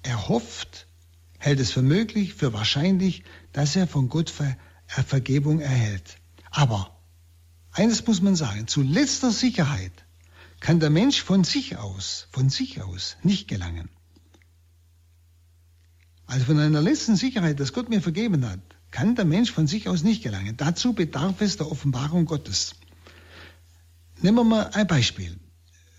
[0.03, 0.87] Er hofft,
[1.37, 3.23] hält es für möglich, für wahrscheinlich,
[3.53, 4.57] dass er von Gott Ver
[4.97, 6.17] äh, Vergebung erhält.
[6.51, 6.99] Aber
[7.73, 9.93] eines muss man sagen, zu letzter Sicherheit
[10.61, 13.91] kann der Mensch von sich aus, von sich aus nicht gelangen.
[16.25, 19.91] Also von einer letzten Sicherheit, dass Gott mir vergeben hat, kann der Mensch von sich
[19.91, 20.57] aus nicht gelangen.
[20.57, 22.77] Dazu bedarf es der Offenbarung Gottes.
[24.23, 25.37] Nehmen wir mal ein Beispiel.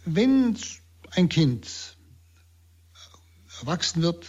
[0.06, 0.58] Wenn
[1.12, 1.98] ein Kind
[3.60, 4.26] erwachsen wird,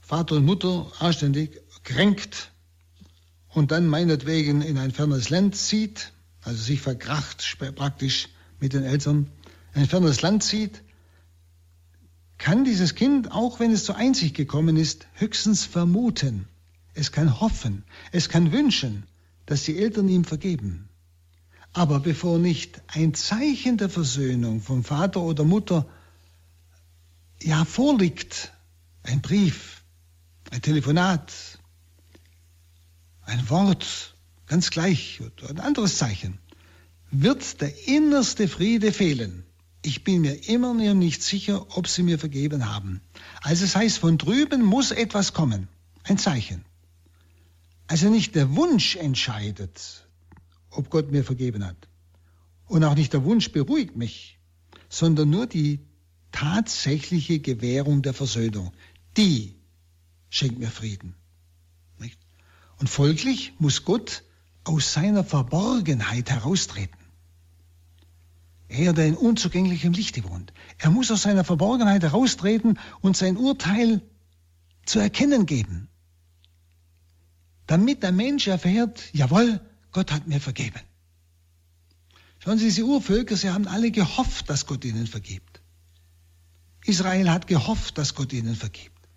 [0.00, 2.50] Vater und Mutter anständig kränkt
[3.48, 9.30] und dann meinetwegen in ein fernes Land zieht, also sich verkracht praktisch mit den Eltern,
[9.74, 10.82] ein fernes Land zieht,
[12.38, 16.48] kann dieses Kind, auch wenn es zur Einsicht gekommen ist, höchstens vermuten.
[16.94, 19.04] Es kann hoffen, es kann wünschen,
[19.44, 20.88] dass die Eltern ihm vergeben.
[21.74, 25.86] Aber bevor nicht ein Zeichen der Versöhnung vom Vater oder Mutter
[27.42, 28.52] ja vorliegt,
[29.02, 29.82] ein Brief,
[30.52, 31.32] ein Telefonat,
[33.22, 34.14] ein Wort,
[34.46, 36.38] ganz gleich, oder ein anderes Zeichen,
[37.10, 39.44] wird der innerste Friede fehlen.
[39.82, 43.00] Ich bin mir immer noch nicht sicher, ob sie mir vergeben haben.
[43.42, 45.66] Also es heißt, von drüben muss etwas kommen,
[46.04, 46.64] ein Zeichen.
[47.88, 50.03] Also nicht der Wunsch entscheidet,
[50.74, 51.88] ob Gott mir vergeben hat.
[52.66, 54.38] Und auch nicht der Wunsch beruhigt mich,
[54.88, 55.80] sondern nur die
[56.32, 58.72] tatsächliche Gewährung der Versöhnung.
[59.16, 59.54] Die
[60.30, 61.14] schenkt mir Frieden.
[62.78, 64.24] Und folglich muss Gott
[64.64, 66.98] aus seiner Verborgenheit heraustreten.
[68.68, 70.52] Er, der in unzugänglichem Lichte wohnt.
[70.78, 74.02] Er muss aus seiner Verborgenheit heraustreten und sein Urteil
[74.84, 75.88] zu erkennen geben.
[77.66, 79.60] Damit der Mensch erfährt, jawohl,
[79.94, 80.80] Gott hat mir vergeben.
[82.40, 85.62] Schauen Sie, diese Urvölker, sie haben alle gehofft, dass Gott ihnen vergibt.
[86.84, 89.08] Israel hat gehofft, dass Gott ihnen vergibt.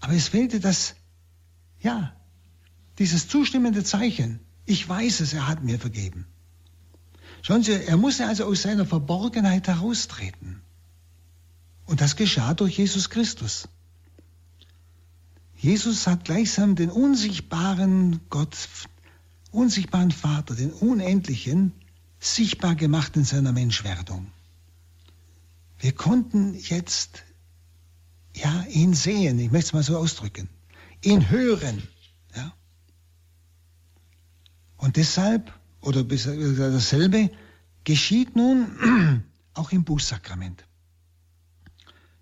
[0.00, 0.96] Aber es fehlte das,
[1.78, 2.16] ja,
[2.98, 4.40] dieses zustimmende Zeichen.
[4.64, 6.26] Ich weiß es, er hat mir vergeben.
[7.42, 10.62] Schauen Sie, er musste also aus seiner Verborgenheit heraustreten.
[11.84, 13.68] Und das geschah durch Jesus Christus.
[15.54, 18.56] Jesus hat gleichsam den unsichtbaren Gott,
[19.54, 21.72] unsichtbaren Vater, den Unendlichen,
[22.18, 24.26] sichtbar gemacht in seiner Menschwerdung.
[25.78, 27.24] Wir konnten jetzt
[28.34, 30.48] ja, ihn sehen, ich möchte es mal so ausdrücken,
[31.02, 31.82] ihn hören.
[32.34, 32.52] Ja.
[34.76, 37.30] Und deshalb oder dasselbe
[37.84, 39.22] geschieht nun
[39.54, 40.64] auch im Bußsakrament.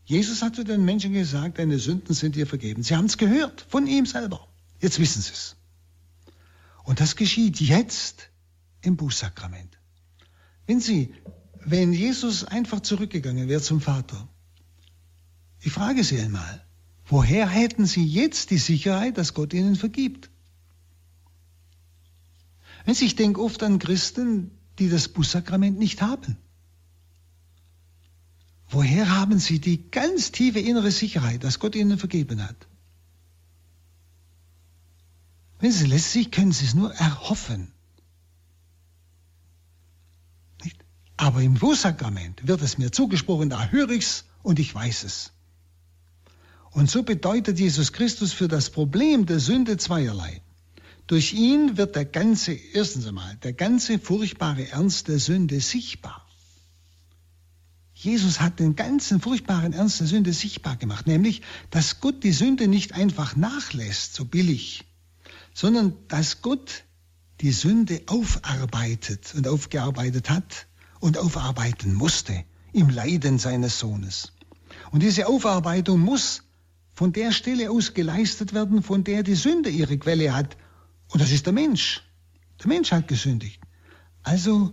[0.05, 2.83] Jesus hat zu den Menschen gesagt, deine Sünden sind dir vergeben.
[2.83, 4.47] Sie haben es gehört von ihm selber.
[4.81, 5.57] Jetzt wissen sie es.
[6.85, 8.31] Und das geschieht jetzt
[8.81, 9.79] im Bußsakrament.
[10.67, 11.15] Wenn Sie,
[11.65, 14.29] wenn Jesus einfach zurückgegangen wäre zum Vater,
[15.61, 16.67] ich frage Sie einmal,
[17.05, 20.31] woher hätten Sie jetzt die Sicherheit, dass Gott Ihnen vergibt?
[22.85, 26.37] Wenn Sie, ich denke oft an Christen, die das Bußsakrament nicht haben.
[28.69, 32.69] Woher haben Sie die ganz tiefe innere Sicherheit, dass Gott Ihnen vergeben hat?
[35.63, 37.71] Wenn Sie letztlich können Sie es nur erhoffen.
[40.65, 40.77] Nicht?
[41.17, 45.31] Aber im Bußsakrament wird es mir zugesprochen, da höre ich es und ich weiß es.
[46.73, 50.43] Und so bedeutet Jesus Christus für das Problem der Sünde zweierlei.
[51.07, 56.27] Durch ihn wird der ganze, erstens einmal, der ganze furchtbare Ernst der Sünde sichtbar.
[57.95, 62.67] Jesus hat den ganzen furchtbaren Ernst der Sünde sichtbar gemacht, nämlich, dass Gott die Sünde
[62.67, 64.85] nicht einfach nachlässt, so billig,
[65.55, 66.85] sondern dass Gott
[67.41, 70.67] die Sünde aufarbeitet und aufgearbeitet hat
[71.01, 74.33] und aufarbeiten musste im Leiden seines Sohnes.
[74.93, 76.43] Und diese Aufarbeitung muss
[76.95, 80.57] von der Stelle aus geleistet werden, von der die Sünde ihre Quelle hat.
[81.09, 82.03] Und das ist der Mensch.
[82.61, 83.61] Der Mensch hat gesündigt.
[84.23, 84.73] Also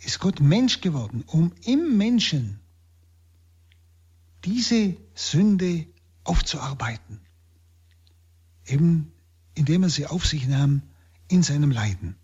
[0.00, 2.60] ist Gott Mensch geworden, um im Menschen
[4.44, 5.86] diese Sünde
[6.24, 7.20] aufzuarbeiten.
[8.66, 9.12] Eben
[9.54, 10.82] indem er sie auf sich nahm
[11.28, 12.16] in seinem Leiden.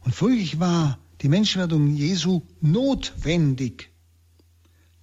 [0.00, 3.90] Und folglich war die Menschwerdung Jesu notwendig.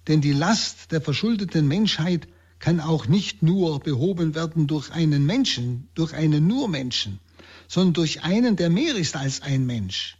[0.08, 5.88] Denn die Last der verschuldeten Menschheit kann auch nicht nur behoben werden durch einen Menschen,
[5.94, 7.20] durch einen nur Menschen,
[7.68, 10.16] sondern durch einen, der mehr ist als ein Mensch.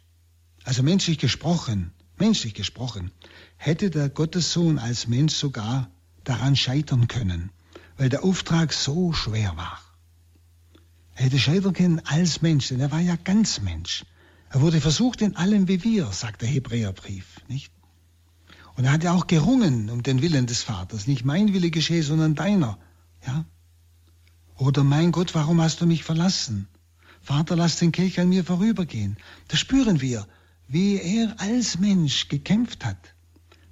[0.63, 3.11] Also menschlich gesprochen, menschlich gesprochen,
[3.55, 5.89] hätte der Gottessohn als Mensch sogar
[6.23, 7.49] daran scheitern können,
[7.97, 9.86] weil der Auftrag so schwer war.
[11.19, 14.05] Hätte scheitern können als Mensch, denn er war ja ganz Mensch.
[14.51, 17.71] Er wurde versucht in allem wie wir, sagt der Hebräerbrief, nicht?
[18.75, 21.07] Und er hat ja auch gerungen um den Willen des Vaters.
[21.07, 22.77] Nicht mein Wille geschehe, sondern deiner.
[23.25, 23.45] Ja?
[24.57, 26.67] Oder mein Gott, warum hast du mich verlassen?
[27.19, 29.17] Vater, lass den Kelch an mir vorübergehen.
[29.47, 30.27] Da spüren wir,
[30.67, 33.15] wie er als Mensch gekämpft hat.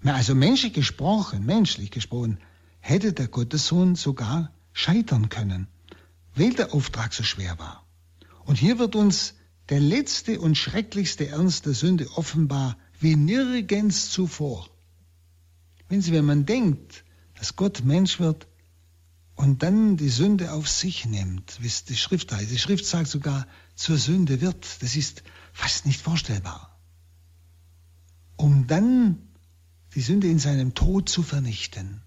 [0.03, 2.39] Also menschlich gesprochen, menschlich gesprochen,
[2.79, 5.67] hätte der Gottessohn sogar scheitern können,
[6.35, 7.85] weil der Auftrag so schwer war.
[8.45, 9.33] Und hier wird uns
[9.69, 14.69] der letzte und schrecklichste Ernst der Sünde offenbar wie nirgends zuvor.
[15.89, 17.03] Wenn Sie, wenn man denkt,
[17.35, 18.47] dass Gott Mensch wird
[19.35, 22.51] und dann die Sünde auf sich nimmt, wie es die Schrift heißt.
[22.51, 24.81] Die Schrift sagt sogar, zur Sünde wird.
[24.81, 26.79] Das ist fast nicht vorstellbar.
[28.37, 29.17] Um dann
[29.93, 32.01] die Sünde in seinem Tod zu vernichten.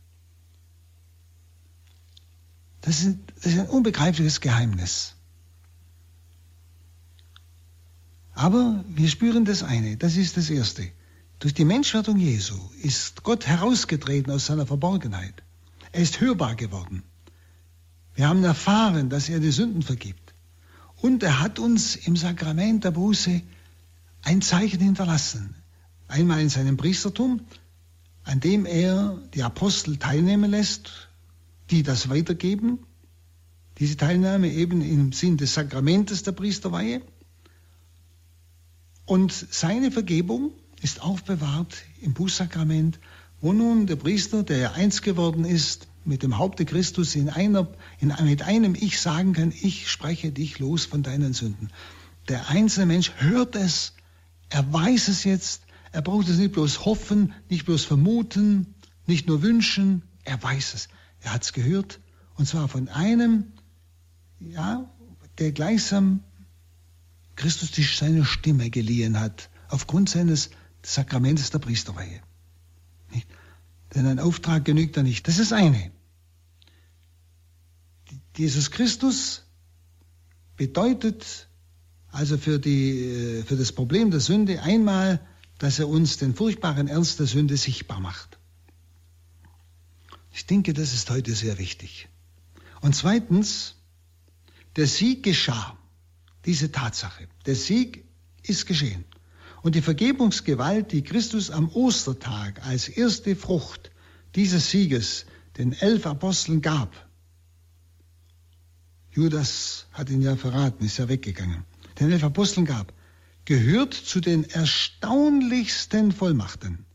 [2.81, 5.15] Das ist, das ist ein unbegreifliches Geheimnis.
[8.33, 10.89] Aber wir spüren das eine, das ist das Erste.
[11.41, 15.43] Durch die Menschwerdung Jesu ist Gott herausgetreten aus seiner Verborgenheit.
[15.93, 17.03] Er ist hörbar geworden.
[18.15, 20.35] Wir haben erfahren, dass er die Sünden vergibt.
[20.97, 23.43] Und er hat uns im Sakrament der Buße
[24.23, 25.55] ein Zeichen hinterlassen.
[26.09, 27.41] Einmal in seinem Priestertum,
[28.25, 31.08] an dem er die Apostel teilnehmen lässt,
[31.71, 32.81] die das weitergeben.
[33.79, 37.03] Diese Teilnahme eben im Sinn des Sakramentes der Priesterweihe.
[39.05, 40.53] Und seine Vergebung
[40.83, 42.99] ist aufbewahrt im Bußsakrament,
[43.41, 47.69] wo nun der Priester, der ja eins geworden ist, mit dem Haupte Christus in einer,
[48.01, 51.71] in, mit einem Ich sagen kann, ich spreche dich los von deinen Sünden.
[52.29, 53.95] Der einzelne Mensch hört es,
[54.49, 58.75] er weiß es jetzt, er braucht es nicht bloß hoffen, nicht bloß vermuten,
[59.07, 60.89] nicht nur wünschen, er weiß es.
[61.21, 62.01] Er hat es gehört
[62.35, 63.53] und zwar von einem,
[64.41, 64.89] ja,
[65.39, 66.23] der gleichsam
[67.37, 70.51] Christus seine Stimme geliehen hat, aufgrund seines
[70.83, 72.21] des Sakramentes der Priesterweihe.
[73.95, 75.29] Denn ein Auftrag genügt da nicht.
[75.29, 75.91] Das ist eine.
[78.37, 79.45] Jesus Christus
[80.57, 81.49] bedeutet
[82.11, 85.21] also für, die, äh, für das Problem der Sünde einmal,
[85.59, 88.38] dass er uns den furchtbaren Ernst der Sünde sichtbar macht.
[90.39, 92.09] Ich denke, das ist heute sehr wichtig.
[92.81, 93.75] Und zweitens,
[94.77, 95.77] der Sieg geschah.
[96.45, 97.27] Diese Tatsache.
[97.47, 98.05] Der Sieg
[98.45, 99.05] ist geschehen.
[99.63, 103.91] Und die Vergebungsgewalt, die Christus am Ostertag als erste Frucht
[104.37, 105.27] dieses Sieges
[105.57, 106.95] den elf Aposteln gab,
[109.11, 111.65] Judas hat ihn ja verraten, ist ja weggegangen,
[111.99, 112.93] den elf Aposteln gab,
[113.45, 116.87] gehört zu den erstaunlichsten Vollmachten,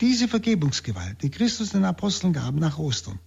[0.00, 3.18] Diese Vergebungsgewalt, die Christus den Aposteln gab nach Ostern,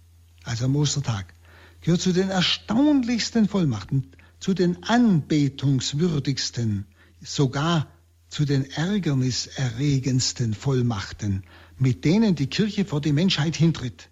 [0.44, 1.34] also am Ostertag,
[1.80, 6.86] gehört zu den erstaunlichsten Vollmachten, zu den anbetungswürdigsten,
[7.20, 7.88] sogar
[8.28, 11.42] zu den ärgerniserregendsten Vollmachten,
[11.76, 14.08] mit denen die Kirche vor die Menschheit hintritt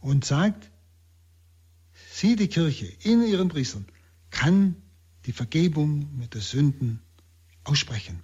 [0.00, 0.70] und sagt,
[2.10, 3.84] sie, die Kirche, in ihren Priestern,
[4.30, 4.76] kann
[5.26, 7.02] die Vergebung mit der Sünden
[7.64, 8.22] aussprechen.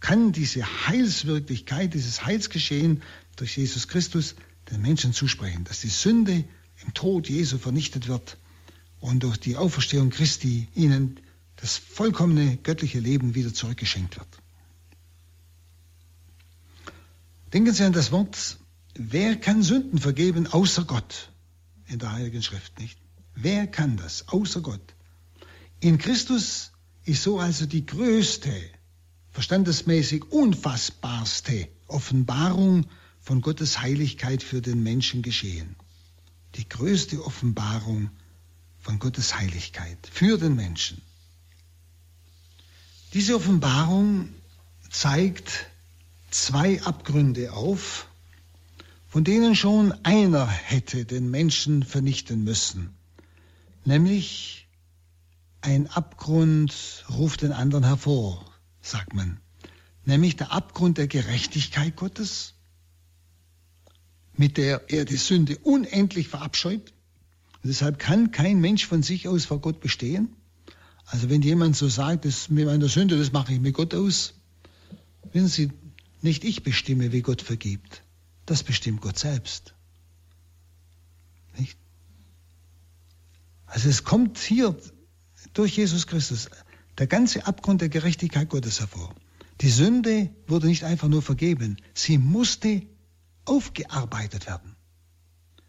[0.00, 3.02] Kann diese Heilswirklichkeit, dieses Heilsgeschehen
[3.36, 4.34] durch Jesus Christus
[4.70, 6.44] den Menschen zusprechen, dass die Sünde
[6.82, 8.38] im Tod Jesu vernichtet wird
[9.00, 11.20] und durch die Auferstehung Christi ihnen
[11.56, 14.28] das vollkommene göttliche Leben wieder zurückgeschenkt wird.
[17.52, 18.58] Denken Sie an das Wort,
[18.94, 21.30] wer kann Sünden vergeben außer Gott
[21.88, 22.98] in der Heiligen Schrift, nicht?
[23.34, 24.94] Wer kann das außer Gott?
[25.80, 26.72] In Christus
[27.04, 28.52] ist so also die größte,
[29.32, 32.86] verstandesmäßig unfassbarste Offenbarung
[33.20, 35.76] von Gottes Heiligkeit für den Menschen geschehen.
[36.56, 38.10] Die größte Offenbarung
[38.80, 41.00] von Gottes Heiligkeit für den Menschen.
[43.12, 44.30] Diese Offenbarung
[44.88, 45.66] zeigt
[46.30, 48.08] zwei Abgründe auf,
[49.08, 52.94] von denen schon einer hätte den Menschen vernichten müssen.
[53.84, 54.68] Nämlich
[55.60, 58.49] ein Abgrund ruft den anderen hervor,
[58.80, 59.40] sagt man.
[60.04, 62.54] Nämlich der Abgrund der Gerechtigkeit Gottes,
[64.36, 66.92] mit der er die Sünde unendlich verabscheut.
[67.62, 70.34] Und deshalb kann kein Mensch von sich aus vor Gott bestehen.
[71.04, 74.34] Also wenn jemand so sagt, das mit meiner Sünde, das mache ich mit Gott aus,
[75.32, 75.70] wissen Sie,
[76.22, 78.02] nicht ich bestimme, wie Gott vergibt.
[78.46, 79.74] Das bestimmt Gott selbst.
[81.58, 81.78] Nicht?
[83.66, 84.76] Also es kommt hier
[85.52, 86.48] durch Jesus Christus
[87.00, 89.14] der ganze Abgrund der Gerechtigkeit Gottes hervor.
[89.62, 92.82] Die Sünde wurde nicht einfach nur vergeben, sie musste
[93.46, 94.76] aufgearbeitet werden.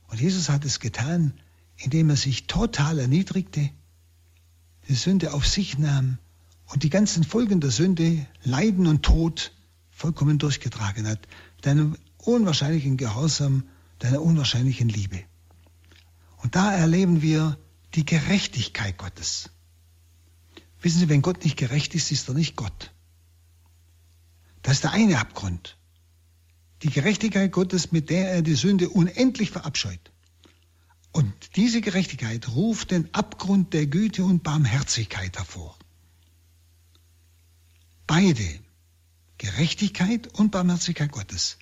[0.10, 1.34] Und Jesus hat es getan,
[1.78, 3.70] indem er sich total erniedrigte
[4.90, 6.18] die Sünde auf sich nahm
[6.66, 9.54] und die ganzen Folgen der Sünde, Leiden und Tod,
[9.90, 11.20] vollkommen durchgetragen hat,
[11.62, 13.64] deinem unwahrscheinlichen Gehorsam,
[14.00, 15.24] deiner unwahrscheinlichen Liebe.
[16.44, 17.58] Und da erleben wir
[17.94, 19.50] die Gerechtigkeit Gottes.
[20.82, 22.92] Wissen Sie, wenn Gott nicht gerecht ist, ist er nicht Gott.
[24.64, 25.78] Das ist der eine Abgrund.
[26.84, 30.12] Die Gerechtigkeit Gottes, mit der er die Sünde unendlich verabscheut.
[31.12, 35.78] Und diese Gerechtigkeit ruft den Abgrund der Güte und Barmherzigkeit hervor.
[38.08, 38.60] Beide,
[39.38, 41.58] Gerechtigkeit und Barmherzigkeit Gottes,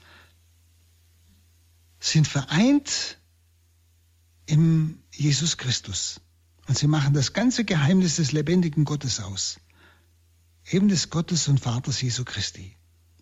[1.99, 3.17] sind vereint
[4.45, 6.21] im Jesus Christus.
[6.69, 9.59] Und sie machen das ganze Geheimnis des lebendigen Gottes aus.
[10.71, 12.77] Eben des Gottes und Vaters Jesu Christi.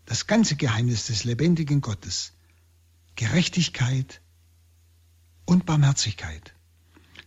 [0.05, 2.33] Das ganze Geheimnis des lebendigen Gottes.
[3.15, 4.21] Gerechtigkeit,
[5.47, 6.53] und Barmherzigkeit.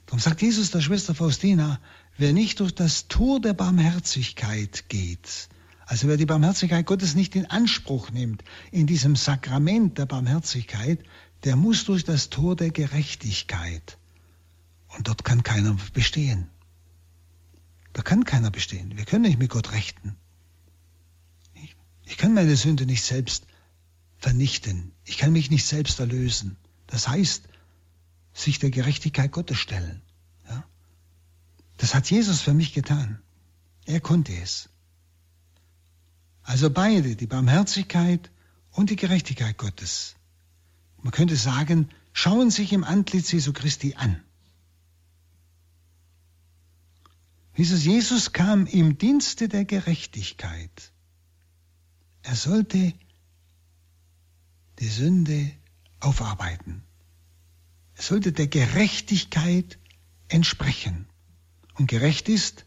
[0.07, 1.81] Darum sagt Jesus der Schwester Faustina,
[2.17, 5.49] wer nicht durch das Tor der Barmherzigkeit geht,
[5.87, 11.03] also wer die Barmherzigkeit Gottes nicht in Anspruch nimmt, in diesem Sakrament der Barmherzigkeit,
[11.45, 13.99] der muss durch das Tor der Gerechtigkeit.
[14.97, 16.49] Und dort kann keiner bestehen.
[17.93, 18.97] Da kann keiner bestehen.
[18.97, 20.17] Wir können nicht mit Gott rechten.
[22.05, 23.47] Ich kann meine Sünde nicht selbst
[24.19, 24.93] vernichten.
[25.05, 26.57] Ich kann mich nicht selbst erlösen.
[26.87, 27.45] Das heißt,
[28.33, 30.03] sich der Gerechtigkeit Gottes stellen.
[30.49, 30.65] Ja?
[31.77, 33.21] Das hat Jesus für mich getan.
[33.87, 34.69] Er konnte es.
[36.43, 38.31] Also beide, die Barmherzigkeit
[38.73, 40.17] und die Gerechtigkeit Gottes.
[40.99, 44.23] Man könnte sagen, schauen sich im Antlitz Jesu Christi an.
[47.61, 50.93] Jesus, Jesus kam im Dienste der Gerechtigkeit.
[52.23, 52.95] Er sollte
[54.79, 55.53] die Sünde
[56.01, 56.83] aufarbeiten.
[57.97, 59.79] Es sollte der Gerechtigkeit
[60.29, 61.07] entsprechen.
[61.75, 62.65] Und gerecht ist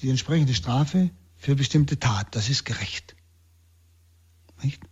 [0.00, 2.34] die entsprechende Strafe für bestimmte Tat.
[2.34, 3.14] Das ist gerecht.
[4.62, 4.82] Nicht?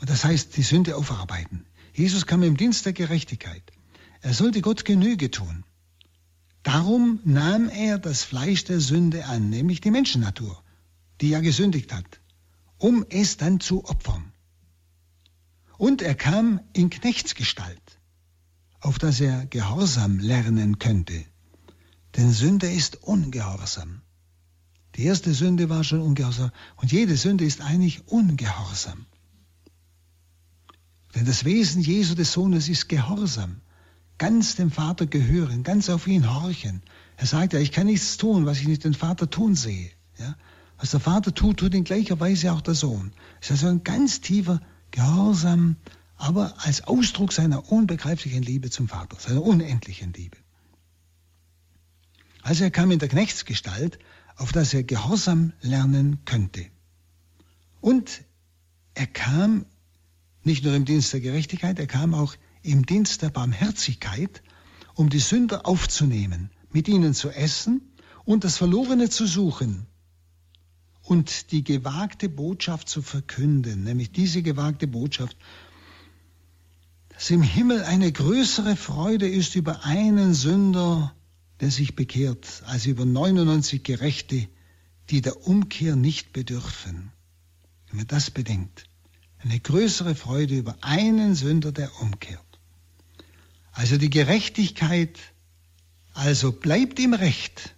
[0.00, 1.64] Und das heißt, die Sünde aufarbeiten.
[1.94, 3.62] Jesus kam im Dienst der Gerechtigkeit.
[4.20, 5.64] Er sollte Gott Genüge tun.
[6.62, 10.62] Darum nahm er das Fleisch der Sünde an, nämlich die Menschennatur,
[11.20, 12.20] die ja gesündigt hat,
[12.78, 14.32] um es dann zu opfern.
[15.78, 18.00] Und er kam in Knechtsgestalt
[18.80, 21.24] auf das er Gehorsam lernen könnte.
[22.16, 24.00] Denn Sünde ist Ungehorsam.
[24.96, 29.06] Die erste Sünde war schon Ungehorsam und jede Sünde ist eigentlich Ungehorsam.
[31.14, 33.60] Denn das Wesen Jesu des Sohnes ist Gehorsam.
[34.20, 36.82] Ganz dem Vater gehören, ganz auf ihn horchen.
[37.16, 39.90] Er sagt ja, ich kann nichts tun, was ich nicht den Vater tun sehe.
[40.18, 40.36] Ja?
[40.76, 43.12] Was der Vater tut, tut in gleicher Weise auch der Sohn.
[43.40, 44.60] Es ist also ein ganz tiefer
[44.90, 45.76] Gehorsam,
[46.18, 50.36] aber als Ausdruck seiner unbegreiflichen Liebe zum Vater, seiner unendlichen Liebe.
[52.42, 53.98] Also er kam in der Knechtsgestalt,
[54.36, 56.66] auf das er Gehorsam lernen könnte.
[57.80, 58.20] Und
[58.92, 59.64] er kam
[60.44, 64.42] nicht nur im Dienst der Gerechtigkeit, er kam auch im Dienst der Barmherzigkeit,
[64.94, 67.80] um die Sünder aufzunehmen, mit ihnen zu essen
[68.24, 69.86] und das Verlorene zu suchen
[71.02, 75.36] und die gewagte Botschaft zu verkünden, nämlich diese gewagte Botschaft,
[77.08, 81.14] dass im Himmel eine größere Freude ist über einen Sünder,
[81.60, 84.48] der sich bekehrt, als über 99 Gerechte,
[85.10, 87.12] die der Umkehr nicht bedürfen.
[87.88, 88.84] Wenn man das bedenkt,
[89.38, 92.49] eine größere Freude über einen Sünder, der umkehrt.
[93.72, 95.18] Also die Gerechtigkeit,
[96.12, 97.74] also bleibt im Recht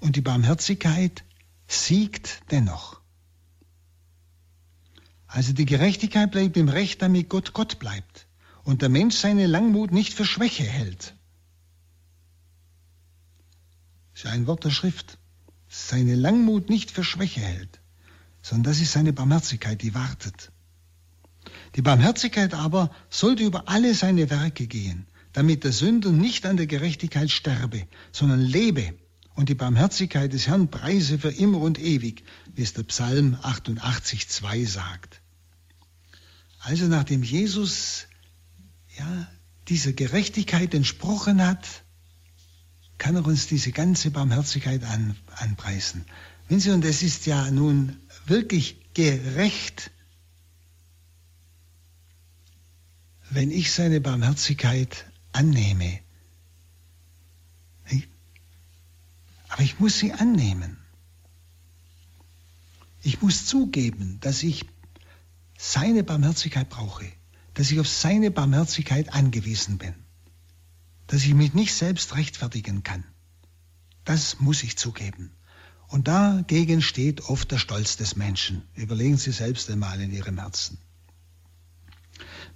[0.00, 1.24] und die Barmherzigkeit
[1.66, 3.00] siegt dennoch.
[5.26, 8.26] Also die Gerechtigkeit bleibt im Recht, damit Gott Gott bleibt
[8.62, 11.14] und der Mensch seine Langmut nicht für Schwäche hält.
[14.14, 15.18] Das ist ein Wort der Schrift.
[15.68, 17.80] Seine Langmut nicht für Schwäche hält,
[18.42, 20.52] sondern das ist seine Barmherzigkeit, die wartet.
[21.74, 26.66] Die Barmherzigkeit aber sollte über alle seine Werke gehen, damit der Sünder nicht an der
[26.66, 28.94] Gerechtigkeit sterbe, sondern lebe
[29.34, 32.24] und die Barmherzigkeit des Herrn preise für immer und ewig,
[32.54, 35.20] wie es der Psalm 88, 2 sagt.
[36.60, 38.06] Also nachdem Jesus
[38.96, 39.28] ja,
[39.68, 41.66] dieser Gerechtigkeit entsprochen hat,
[42.96, 46.04] kann er uns diese ganze Barmherzigkeit an, anpreisen.
[46.48, 49.90] Wenn Sie, und es ist ja nun wirklich gerecht,
[53.30, 56.00] wenn ich seine Barmherzigkeit annehme.
[59.54, 60.78] Aber ich muss sie annehmen.
[63.02, 64.66] Ich muss zugeben, dass ich
[65.56, 67.04] seine Barmherzigkeit brauche,
[67.52, 69.94] dass ich auf seine Barmherzigkeit angewiesen bin,
[71.06, 73.04] dass ich mich nicht selbst rechtfertigen kann.
[74.04, 75.30] Das muss ich zugeben.
[75.86, 78.62] Und dagegen steht oft der Stolz des Menschen.
[78.74, 80.78] Überlegen Sie selbst einmal in Ihrem Herzen.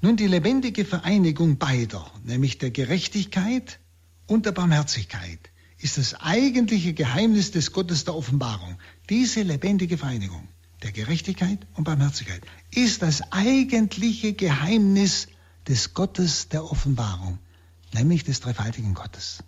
[0.00, 3.80] Nun die lebendige Vereinigung beider, nämlich der Gerechtigkeit
[4.26, 5.40] und der Barmherzigkeit,
[5.78, 8.78] ist das eigentliche Geheimnis des Gottes der Offenbarung.
[9.10, 10.46] Diese lebendige Vereinigung
[10.82, 15.26] der Gerechtigkeit und Barmherzigkeit ist das eigentliche Geheimnis
[15.66, 17.38] des Gottes der Offenbarung,
[17.92, 19.42] nämlich des dreifaltigen Gottes.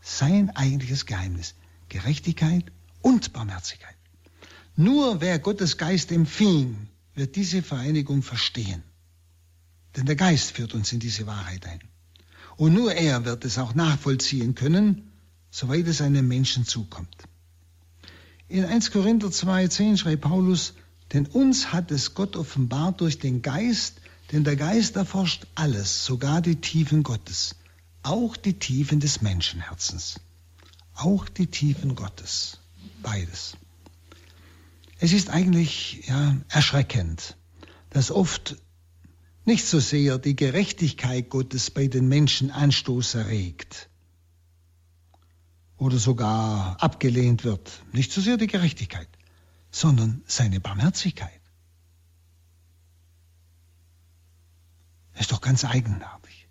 [0.00, 1.54] Sein eigentliches Geheimnis,
[1.90, 2.72] Gerechtigkeit
[3.02, 3.96] und Barmherzigkeit.
[4.76, 8.82] Nur wer Gottes Geist empfing, wird diese Vereinigung verstehen.
[9.96, 11.80] Denn der Geist führt uns in diese Wahrheit ein.
[12.56, 15.12] Und nur er wird es auch nachvollziehen können,
[15.50, 17.16] soweit es einem Menschen zukommt.
[18.48, 20.74] In 1 Korinther 2,10 schreibt Paulus,
[21.12, 24.00] denn uns hat es Gott offenbart durch den Geist,
[24.32, 27.56] denn der Geist erforscht alles, sogar die Tiefen Gottes,
[28.02, 30.20] auch die Tiefen des Menschenherzens,
[30.94, 32.58] auch die Tiefen Gottes,
[33.02, 33.56] beides.
[34.98, 37.36] Es ist eigentlich ja, erschreckend,
[37.90, 38.56] dass oft
[39.44, 43.88] nicht so sehr die Gerechtigkeit Gottes bei den Menschen Anstoß erregt
[45.76, 47.82] oder sogar abgelehnt wird.
[47.92, 49.08] Nicht so sehr die Gerechtigkeit,
[49.70, 51.40] sondern seine Barmherzigkeit.
[55.18, 56.48] ist doch ganz eigenartig.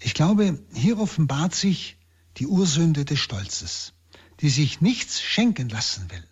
[0.00, 1.96] Ich glaube, hier offenbart sich
[2.38, 3.92] die Ursünde des Stolzes,
[4.40, 6.26] die sich nichts schenken lassen will.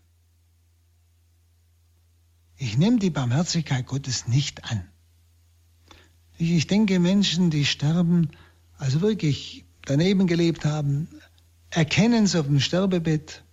[2.56, 4.86] Ich nehme die Barmherzigkeit Gottes nicht an.
[6.43, 8.30] Ich denke, Menschen, die sterben,
[8.78, 11.07] also wirklich daneben gelebt haben,
[11.68, 13.45] erkennen es auf dem Sterbebett,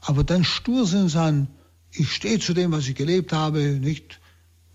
[0.00, 1.48] aber dann stur sind und sagen,
[1.90, 4.20] ich stehe zu dem, was ich gelebt habe, nicht,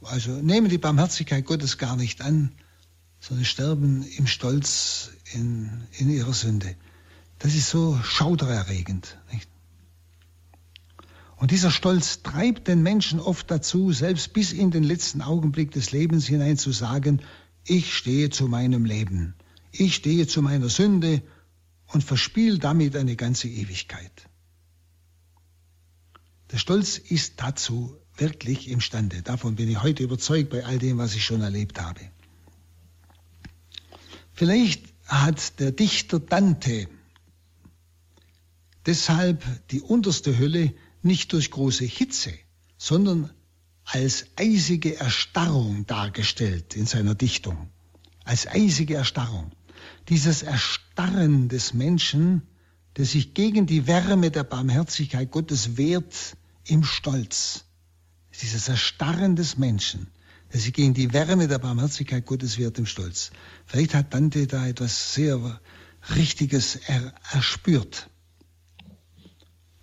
[0.01, 2.51] also nehmen die Barmherzigkeit Gottes gar nicht an,
[3.21, 6.75] sondern sterben im Stolz in, in ihrer Sünde.
[7.39, 9.17] Das ist so schaudererregend.
[9.31, 9.47] Nicht?
[11.37, 15.93] Und dieser Stolz treibt den Menschen oft dazu, selbst bis in den letzten Augenblick des
[15.93, 17.21] Lebens hinein zu sagen,
[17.65, 19.35] ich stehe zu meinem Leben,
[19.71, 21.21] ich stehe zu meiner Sünde
[21.87, 24.29] und verspiele damit eine ganze Ewigkeit.
[26.51, 29.21] Der Stolz ist dazu wirklich imstande.
[29.21, 32.01] Davon bin ich heute überzeugt bei all dem, was ich schon erlebt habe.
[34.33, 36.87] Vielleicht hat der Dichter Dante
[38.85, 42.33] deshalb die unterste Hölle nicht durch große Hitze,
[42.77, 43.31] sondern
[43.85, 47.69] als eisige Erstarrung dargestellt in seiner Dichtung.
[48.23, 49.51] Als eisige Erstarrung.
[50.09, 52.41] Dieses Erstarren des Menschen,
[52.97, 57.65] der sich gegen die Wärme der Barmherzigkeit Gottes wehrt im Stolz.
[58.41, 60.07] Dieses Erstarren des Menschen,
[60.51, 63.31] der sich gegen die Wärme der Barmherzigkeit Gottes wehrt im Stolz.
[63.65, 65.59] Vielleicht hat Dante da etwas sehr
[66.15, 68.09] Richtiges er, erspürt.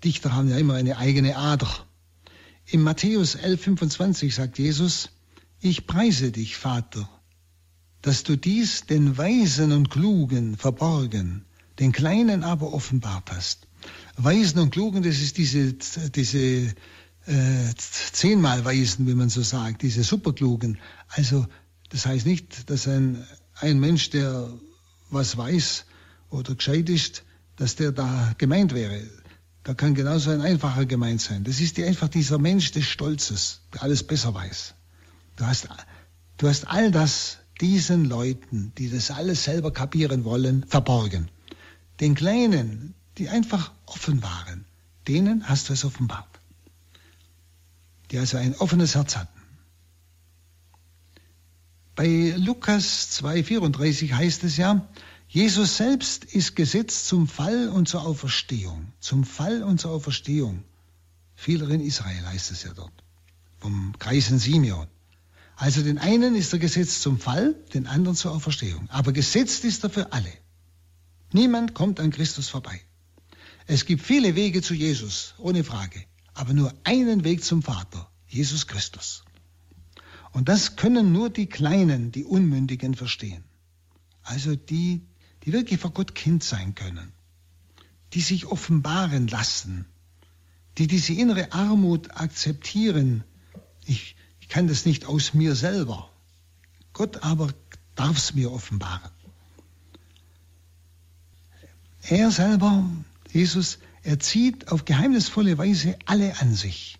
[0.04, 1.86] Dichter haben ja immer eine eigene Ader.
[2.72, 5.10] In Matthäus 11,25 sagt Jesus,
[5.60, 7.06] ich preise dich, Vater,
[8.00, 11.44] dass du dies den Weisen und Klugen verborgen,
[11.78, 13.68] den Kleinen aber offenbart hast.
[14.16, 20.02] Weisen und Klugen, das ist diese, diese äh, zehnmal Weisen, wie man so sagt, diese
[20.02, 20.78] Superklugen.
[21.08, 21.46] Also
[21.90, 23.22] das heißt nicht, dass ein,
[23.56, 24.48] ein Mensch, der
[25.10, 25.84] was weiß
[26.30, 27.22] oder gescheit ist,
[27.56, 29.02] dass der da gemeint wäre.
[29.64, 31.44] Da kann genauso ein einfacher gemeint sein.
[31.44, 34.74] Das ist einfach dieser Mensch des Stolzes, der alles besser weiß.
[35.36, 35.68] Du hast,
[36.38, 41.30] du hast all das diesen Leuten, die das alles selber kapieren wollen, verborgen.
[42.00, 44.64] Den Kleinen, die einfach offen waren,
[45.06, 46.40] denen hast du es offenbart.
[48.10, 49.40] Die also ein offenes Herz hatten.
[51.94, 54.88] Bei Lukas 2,34 heißt es ja,
[55.32, 58.92] Jesus selbst ist gesetzt zum Fall und zur Auferstehung.
[59.00, 60.62] Zum Fall und zur Auferstehung.
[61.34, 62.92] Vieler in Israel heißt es ja dort.
[63.58, 64.88] Vom Kreisen Simeon.
[65.56, 68.90] Also den einen ist er gesetzt zum Fall, den anderen zur Auferstehung.
[68.90, 70.30] Aber gesetzt ist er für alle.
[71.32, 72.82] Niemand kommt an Christus vorbei.
[73.66, 76.04] Es gibt viele Wege zu Jesus, ohne Frage.
[76.34, 79.24] Aber nur einen Weg zum Vater, Jesus Christus.
[80.32, 83.44] Und das können nur die Kleinen, die Unmündigen verstehen.
[84.22, 85.06] Also die,
[85.44, 87.12] die wirklich vor Gott Kind sein können.
[88.12, 89.86] Die sich offenbaren lassen.
[90.78, 93.24] Die diese innere Armut akzeptieren.
[93.84, 94.16] Ich,
[94.52, 96.10] kann das nicht aus mir selber.
[96.92, 97.54] Gott aber
[97.94, 99.10] darf es mir offenbaren.
[102.02, 102.84] Er selber,
[103.32, 106.98] Jesus, er zieht auf geheimnisvolle Weise alle an sich,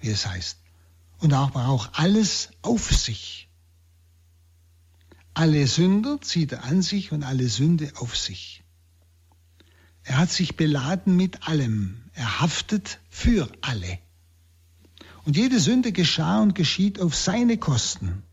[0.00, 0.58] wie es heißt,
[1.18, 3.47] und auch alles auf sich.
[5.38, 8.64] Alle Sünder zieht er an sich und alle Sünde auf sich.
[10.02, 12.02] Er hat sich beladen mit allem.
[12.14, 14.00] Er haftet für alle.
[15.24, 18.24] Und jede Sünde geschah und geschieht auf seine Kosten.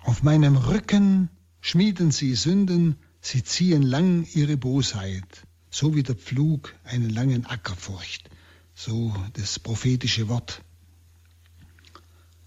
[0.00, 1.30] Auf meinem Rücken
[1.60, 7.76] schmieden sie Sünden, sie ziehen lang ihre Bosheit, so wie der Pflug einen langen Acker
[7.76, 8.30] furcht,
[8.74, 10.60] so das prophetische Wort.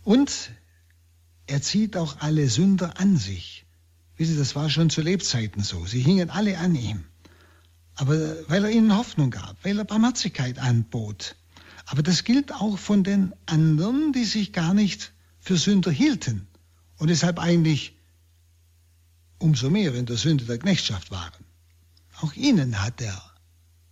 [0.04, 0.52] Und
[1.48, 3.66] er zieht auch alle Sünder an sich.
[4.16, 5.86] Wissen Sie, das war schon zu Lebzeiten so.
[5.86, 7.06] Sie hingen alle an ihm
[7.98, 11.36] aber weil er ihnen Hoffnung gab, weil er Barmherzigkeit anbot.
[11.88, 16.48] Aber das gilt auch von den anderen, die sich gar nicht für Sünder hielten
[16.98, 17.96] und deshalb eigentlich
[19.40, 21.44] umso mehr in der Sünde der Knechtschaft waren.
[22.22, 23.20] Auch ihnen hat er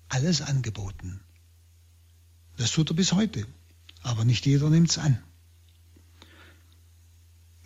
[0.10, 1.22] alles angeboten.
[2.58, 3.45] Das tut er bis heute,
[4.03, 5.18] aber nicht jeder nimmt es an.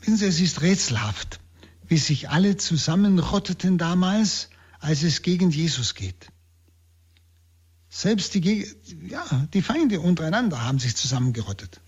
[0.02, 1.40] Wissen Sie, es ist rätselhaft,
[1.88, 6.32] wie sich alle zusammenrotteten damals, als es gegen Jesus geht.
[7.90, 8.68] Selbst die,
[9.10, 11.82] ja, die Feinde untereinander haben sich zusammengerottet.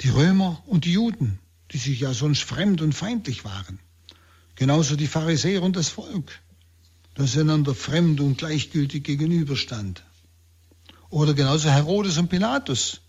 [0.00, 1.38] Die Römer und die Juden,
[1.72, 3.78] die sich ja sonst fremd und feindlich waren.
[4.54, 6.40] Genauso die Pharisäer und das Volk,
[7.14, 10.04] das einander fremd und gleichgültig gegenüberstand.
[11.10, 13.00] Oder genauso Herodes und Pilatus,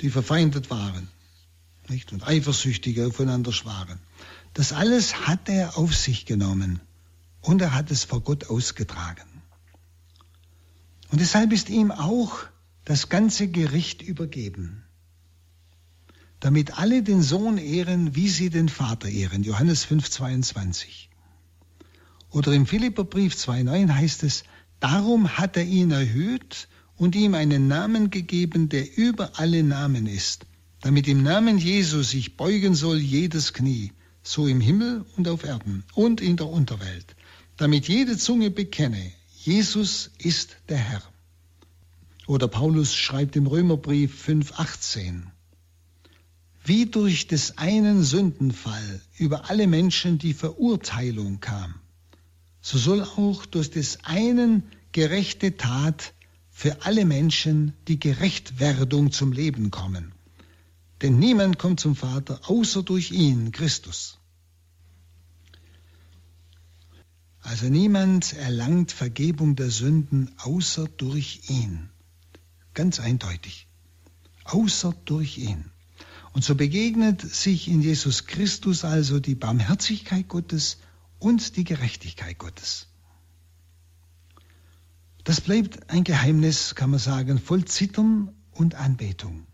[0.00, 1.08] die verfeindet waren
[1.90, 2.12] nicht?
[2.12, 3.98] und eifersüchtig aufeinander schwaren.
[4.54, 6.80] Das alles hat er auf sich genommen
[7.42, 9.42] und er hat es vor Gott ausgetragen.
[11.10, 12.44] Und deshalb ist ihm auch
[12.84, 14.84] das ganze Gericht übergeben,
[16.40, 19.42] damit alle den Sohn ehren, wie sie den Vater ehren.
[19.42, 21.10] Johannes 5, 22.
[22.30, 24.44] Oder im Philipperbrief 2,9 heißt es,
[24.80, 30.46] darum hat er ihn erhöht und ihm einen Namen gegeben, der über alle Namen ist,
[30.80, 35.84] damit im Namen Jesu sich beugen soll jedes Knie, so im Himmel und auf Erden
[35.94, 37.16] und in der Unterwelt,
[37.56, 39.12] damit jede Zunge bekenne,
[39.42, 41.02] Jesus ist der Herr.
[42.26, 45.22] Oder Paulus schreibt im Römerbrief 5.18,
[46.64, 51.76] wie durch des einen Sündenfall über alle Menschen die Verurteilung kam,
[52.60, 56.14] so soll auch durch des einen gerechte Tat
[56.50, 60.15] für alle Menschen die Gerechtwerdung zum Leben kommen.
[61.02, 64.18] Denn niemand kommt zum Vater außer durch ihn, Christus.
[67.40, 71.90] Also niemand erlangt Vergebung der Sünden außer durch ihn.
[72.74, 73.68] Ganz eindeutig.
[74.44, 75.70] Außer durch ihn.
[76.32, 80.78] Und so begegnet sich in Jesus Christus also die Barmherzigkeit Gottes
[81.18, 82.88] und die Gerechtigkeit Gottes.
[85.24, 89.46] Das bleibt ein Geheimnis, kann man sagen, voll Zittern und Anbetung.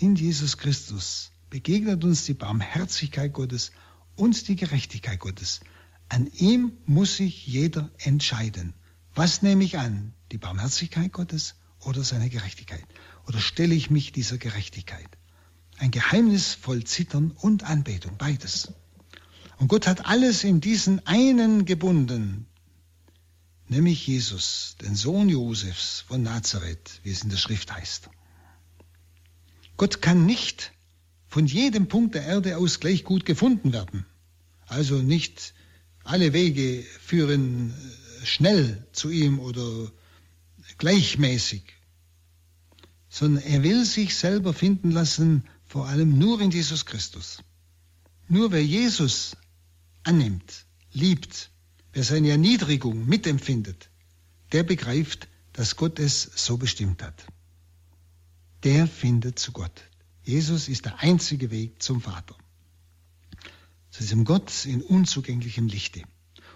[0.00, 3.70] In Jesus Christus begegnet uns die Barmherzigkeit Gottes
[4.16, 5.60] und die Gerechtigkeit Gottes.
[6.08, 8.72] An ihm muss sich jeder entscheiden.
[9.14, 10.14] Was nehme ich an?
[10.32, 12.82] Die Barmherzigkeit Gottes oder seine Gerechtigkeit?
[13.26, 15.18] Oder stelle ich mich dieser Gerechtigkeit?
[15.76, 18.72] Ein Geheimnis voll Zittern und Anbetung, beides.
[19.58, 22.46] Und Gott hat alles in diesen einen gebunden,
[23.68, 28.08] nämlich Jesus, den Sohn Josefs von Nazareth, wie es in der Schrift heißt.
[29.80, 30.72] Gott kann nicht
[31.26, 34.04] von jedem Punkt der Erde aus gleich gut gefunden werden.
[34.66, 35.54] Also nicht
[36.04, 39.90] alle Wege führen äh, schnell zu ihm oder
[40.76, 41.62] gleichmäßig,
[43.08, 47.38] sondern er will sich selber finden lassen, vor allem nur in Jesus Christus.
[48.28, 49.34] Nur wer Jesus
[50.02, 51.50] annimmt, liebt,
[51.94, 53.88] wer seine Erniedrigung mitempfindet,
[54.52, 57.24] der begreift, dass Gott es so bestimmt hat.
[58.64, 59.82] Der findet zu Gott.
[60.22, 62.36] Jesus ist der einzige Weg zum Vater.
[63.90, 66.02] Zu diesem Gott in unzugänglichem Lichte.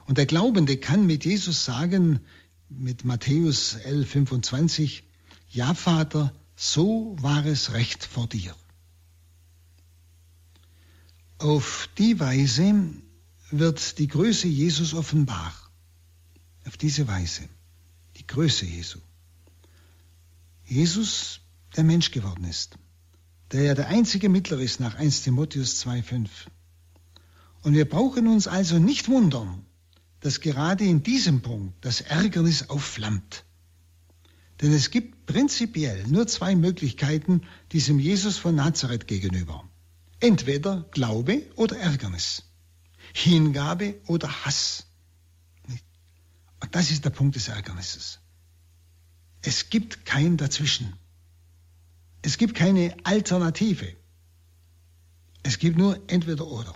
[0.07, 2.21] Und der Glaubende kann mit Jesus sagen,
[2.69, 5.05] mit Matthäus 11, 25,
[5.51, 8.55] ja Vater, so war es recht vor dir.
[11.39, 12.75] Auf die Weise
[13.51, 15.55] wird die Größe Jesus offenbar.
[16.67, 17.49] Auf diese Weise.
[18.17, 19.01] Die Größe Jesu.
[20.65, 21.41] Jesus,
[21.77, 22.79] der Mensch geworden ist
[23.55, 26.29] der ja der einzige Mittler ist nach 1 Timotheus 2.5.
[27.62, 29.64] Und wir brauchen uns also nicht wundern,
[30.18, 33.45] dass gerade in diesem Punkt das Ärgernis aufflammt.
[34.61, 39.68] Denn es gibt prinzipiell nur zwei Möglichkeiten diesem Jesus von Nazareth gegenüber.
[40.18, 42.43] Entweder Glaube oder Ärgernis,
[43.12, 44.87] Hingabe oder Hass.
[46.61, 48.18] Und das ist der Punkt des Ärgernisses.
[49.43, 50.95] Es gibt kein Dazwischen.
[52.25, 53.87] Es gibt keine Alternative.
[55.43, 56.75] Es gibt nur entweder oder.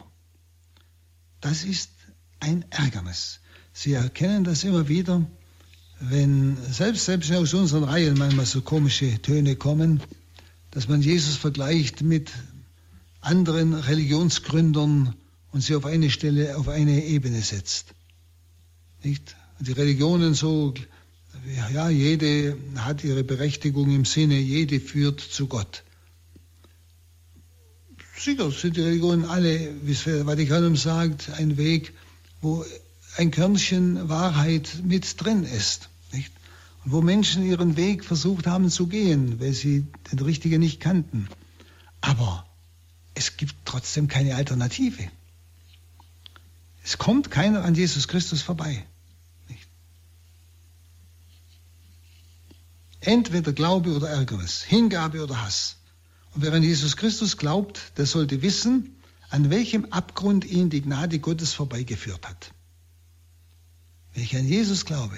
[1.41, 1.91] Das ist
[2.39, 3.41] ein Ärgernis.
[3.73, 5.27] Sie erkennen das immer wieder,
[6.01, 10.03] wenn selbst, selbst aus unseren Reihen manchmal so komische Töne kommen,
[10.71, 12.31] dass man Jesus vergleicht mit
[13.23, 15.15] anderen Religionsgründern
[15.53, 17.95] und sie auf eine Stelle, auf eine Ebene setzt.
[19.03, 19.35] Nicht?
[19.61, 20.75] Die Religionen so
[21.73, 25.83] ja, jede hat ihre Berechtigung im Sinne, jede führt zu Gott.
[28.17, 31.95] Sicher sind die Religionen alle, wie es Vatikanum sagt, ein Weg,
[32.41, 32.65] wo
[33.17, 35.89] ein Körnchen Wahrheit mit drin ist.
[36.13, 36.33] Nicht?
[36.85, 41.29] Und wo Menschen ihren Weg versucht haben zu gehen, weil sie den richtigen nicht kannten.
[42.01, 42.47] Aber
[43.15, 45.11] es gibt trotzdem keine Alternative.
[46.83, 48.85] Es kommt keiner an Jesus Christus vorbei.
[53.01, 55.77] Entweder Glaube oder Ärgernis, Hingabe oder Hass.
[56.35, 58.97] Und wer an Jesus Christus glaubt, der sollte wissen,
[59.31, 62.53] an welchem Abgrund ihn die Gnade Gottes vorbeigeführt hat.
[64.15, 65.17] Wenn ich an Jesus glaube,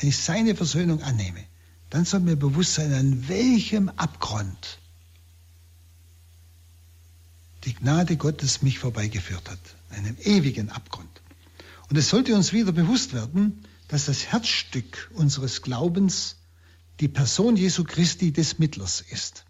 [0.00, 1.44] wenn ich seine Versöhnung annehme,
[1.90, 4.78] dann soll mir bewusst sein, an welchem Abgrund
[7.64, 9.58] die Gnade Gottes mich vorbeigeführt hat.
[9.90, 11.08] Einem ewigen Abgrund.
[11.90, 16.36] Und es sollte uns wieder bewusst werden, dass das Herzstück unseres Glaubens
[17.00, 19.44] die Person Jesu Christi des Mittlers ist.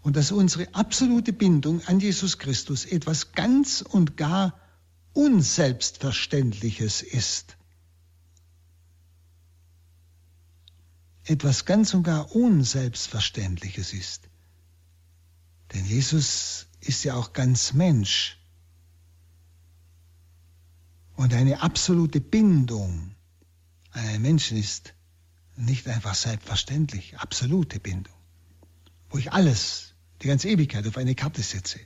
[0.00, 4.58] Und dass unsere absolute Bindung an Jesus Christus etwas ganz und gar
[5.12, 7.56] Unselbstverständliches ist.
[11.24, 14.28] Etwas ganz und gar Unselbstverständliches ist.
[15.72, 18.38] Denn Jesus ist ja auch ganz Mensch.
[21.16, 23.14] Und eine absolute Bindung
[23.92, 24.93] an einen Menschen ist
[25.56, 28.14] nicht einfach selbstverständlich, absolute Bindung,
[29.10, 31.80] wo ich alles, die ganze Ewigkeit auf eine Karte setze.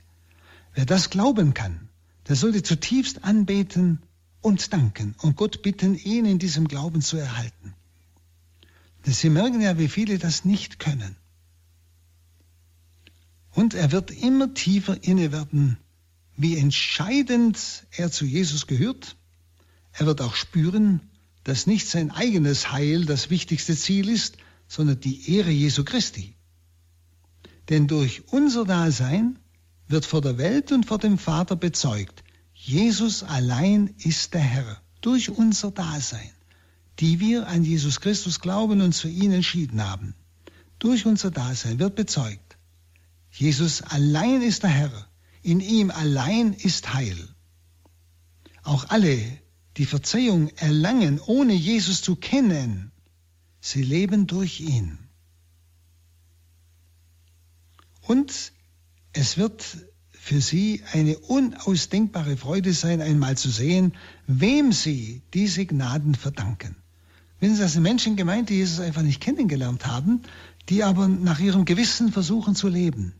[0.73, 1.89] Wer das glauben kann,
[2.27, 4.01] der sollte zutiefst anbeten
[4.41, 7.73] und danken und Gott bitten, ihn in diesem Glauben zu erhalten.
[9.05, 11.15] Denn Sie merken ja, wie viele das nicht können.
[13.51, 15.77] Und er wird immer tiefer inne werden,
[16.37, 19.17] wie entscheidend er zu Jesus gehört.
[19.91, 21.01] Er wird auch spüren,
[21.43, 24.37] dass nicht sein eigenes Heil das wichtigste Ziel ist,
[24.67, 26.35] sondern die Ehre Jesu Christi.
[27.69, 29.39] Denn durch unser Dasein
[29.87, 32.23] wird vor der Welt und vor dem Vater bezeugt,
[32.53, 36.31] Jesus allein ist der Herr, durch unser Dasein,
[36.99, 40.15] die wir an Jesus Christus glauben und für ihn entschieden haben.
[40.77, 42.57] Durch unser Dasein wird bezeugt,
[43.31, 45.07] Jesus allein ist der Herr,
[45.41, 47.17] in ihm allein ist Heil.
[48.63, 49.19] Auch alle,
[49.79, 52.91] die Verzeihung erlangen, ohne Jesus zu kennen,
[53.61, 54.99] sie leben durch ihn.
[58.01, 58.51] Und
[59.13, 59.77] es wird
[60.11, 63.93] für sie eine unausdenkbare Freude sein, einmal zu sehen,
[64.27, 66.75] wem sie diese Gnaden verdanken.
[67.39, 70.23] Wenn Sie, das sind Menschen gemeint, die Jesus einfach nicht kennengelernt haben,
[70.67, 73.13] die aber nach ihrem Gewissen versuchen zu leben.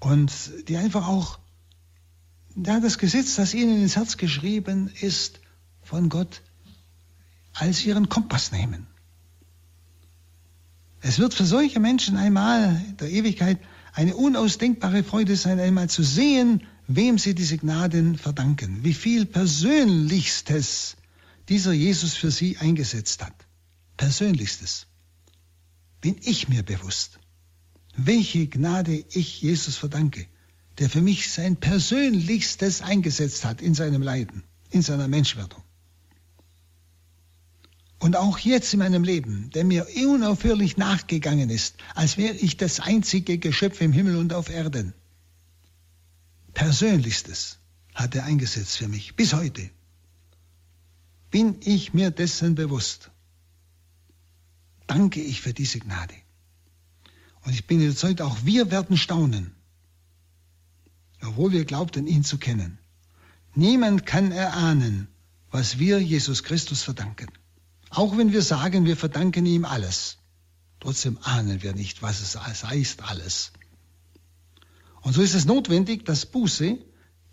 [0.00, 1.38] Und die einfach auch
[2.66, 5.40] ja, das Gesetz, das ihnen ins Herz geschrieben ist,
[5.82, 6.42] von Gott
[7.52, 8.86] als ihren Kompass nehmen.
[11.00, 13.58] Es wird für solche Menschen einmal der Ewigkeit
[13.92, 20.96] eine unausdenkbare Freude sein, einmal zu sehen, wem sie diese Gnaden verdanken, wie viel Persönlichstes
[21.48, 23.34] dieser Jesus für sie eingesetzt hat.
[23.96, 24.86] Persönlichstes.
[26.00, 27.18] Bin ich mir bewusst,
[27.96, 30.26] welche Gnade ich Jesus verdanke,
[30.78, 35.62] der für mich sein Persönlichstes eingesetzt hat in seinem Leiden, in seiner Menschwerdung.
[37.98, 42.80] Und auch jetzt in meinem Leben, der mir unaufhörlich nachgegangen ist, als wäre ich das
[42.80, 44.94] einzige Geschöpf im Himmel und auf Erden.
[46.54, 47.58] Persönlichstes
[47.94, 49.68] hat er eingesetzt für mich, bis heute.
[51.30, 53.10] Bin ich mir dessen bewusst.
[54.86, 56.14] Danke ich für diese Gnade.
[57.42, 59.54] Und ich bin überzeugt, auch wir werden staunen,
[61.22, 62.78] obwohl wir glaubten, ihn zu kennen.
[63.54, 65.08] Niemand kann erahnen,
[65.50, 67.28] was wir Jesus Christus verdanken.
[67.90, 70.18] Auch wenn wir sagen, wir verdanken ihm alles.
[70.78, 73.52] Trotzdem ahnen wir nicht, was es heißt alles.
[75.02, 76.78] Und so ist es notwendig, dass Buße,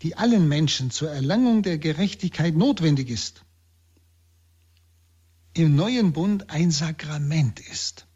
[0.02, 3.44] die allen Menschen zur Erlangung der Gerechtigkeit notwendig ist,
[5.54, 8.06] im neuen Bund ein Sakrament ist.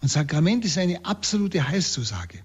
[0.00, 2.42] Und Sakrament ist eine absolute Heilszusage.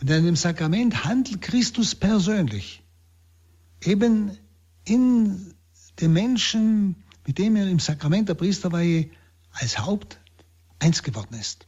[0.00, 2.82] Und in dem Sakrament handelt Christus persönlich,
[3.82, 4.36] eben
[4.84, 5.54] in
[6.00, 9.10] dem Menschen, mit dem er im Sakrament der Priesterweihe
[9.52, 10.20] als Haupt
[10.78, 11.66] eins geworden ist,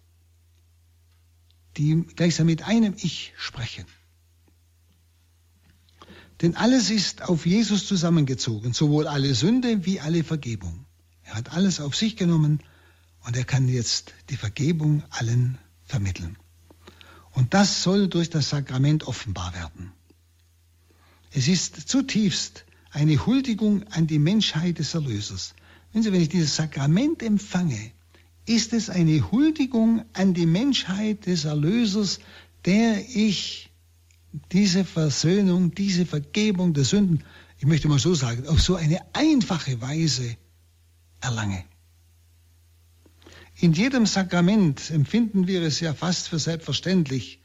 [1.76, 3.87] die gleichsam mit einem Ich sprechen.
[6.43, 10.85] Denn alles ist auf Jesus zusammengezogen, sowohl alle Sünde wie alle Vergebung.
[11.24, 12.62] Er hat alles auf sich genommen
[13.20, 16.37] und er kann jetzt die Vergebung allen vermitteln.
[17.33, 19.93] Und das soll durch das Sakrament offenbar werden.
[21.33, 25.55] Es ist zutiefst eine Huldigung an die Menschheit des Erlösers.
[25.93, 27.93] Wenn Sie, wenn ich dieses Sakrament empfange,
[28.47, 32.18] ist es eine Huldigung an die Menschheit des Erlösers,
[32.64, 33.70] der ich
[34.53, 37.24] diese Versöhnung, diese Vergebung der Sünden,
[37.59, 40.37] ich möchte mal so sagen, auf so eine einfache Weise
[41.20, 41.64] erlange.
[43.61, 47.41] In jedem Sakrament empfinden wir es ja fast für selbstverständlich,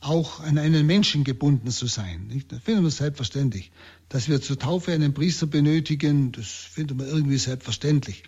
[0.00, 2.28] auch an einen Menschen gebunden zu sein.
[2.28, 2.50] Nicht?
[2.52, 3.70] Das finden wir selbstverständlich.
[4.08, 8.22] Dass wir zur Taufe einen Priester benötigen, das finden wir irgendwie selbstverständlich.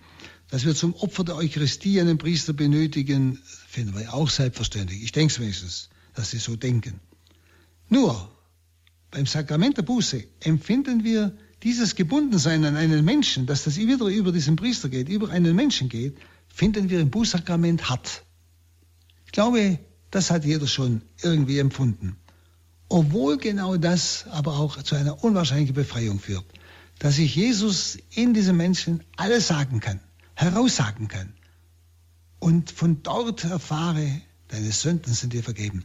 [0.51, 3.38] Dass wir zum Opfer der Eucharistie einen Priester benötigen,
[3.68, 5.03] finden wir auch selbstverständlich.
[5.03, 7.01] Ich denke es wenigstens, dass sie so denken.
[7.88, 8.30] Nur
[9.11, 14.32] beim Sakrament der Buße empfinden wir dieses Gebundensein an einen Menschen, dass das wieder über
[14.32, 16.16] diesen Priester geht, über einen Menschen geht,
[16.53, 18.24] finden wir im Bußsakrament hart.
[19.26, 19.78] Ich glaube,
[20.11, 22.16] das hat jeder schon irgendwie empfunden.
[22.88, 26.44] Obwohl genau das aber auch zu einer unwahrscheinlichen Befreiung führt.
[26.98, 30.01] Dass ich Jesus in diesem Menschen alles sagen kann,
[30.34, 31.32] heraussagen kann.
[32.40, 35.84] Und von dort erfahre, deine Sünden sind dir vergeben.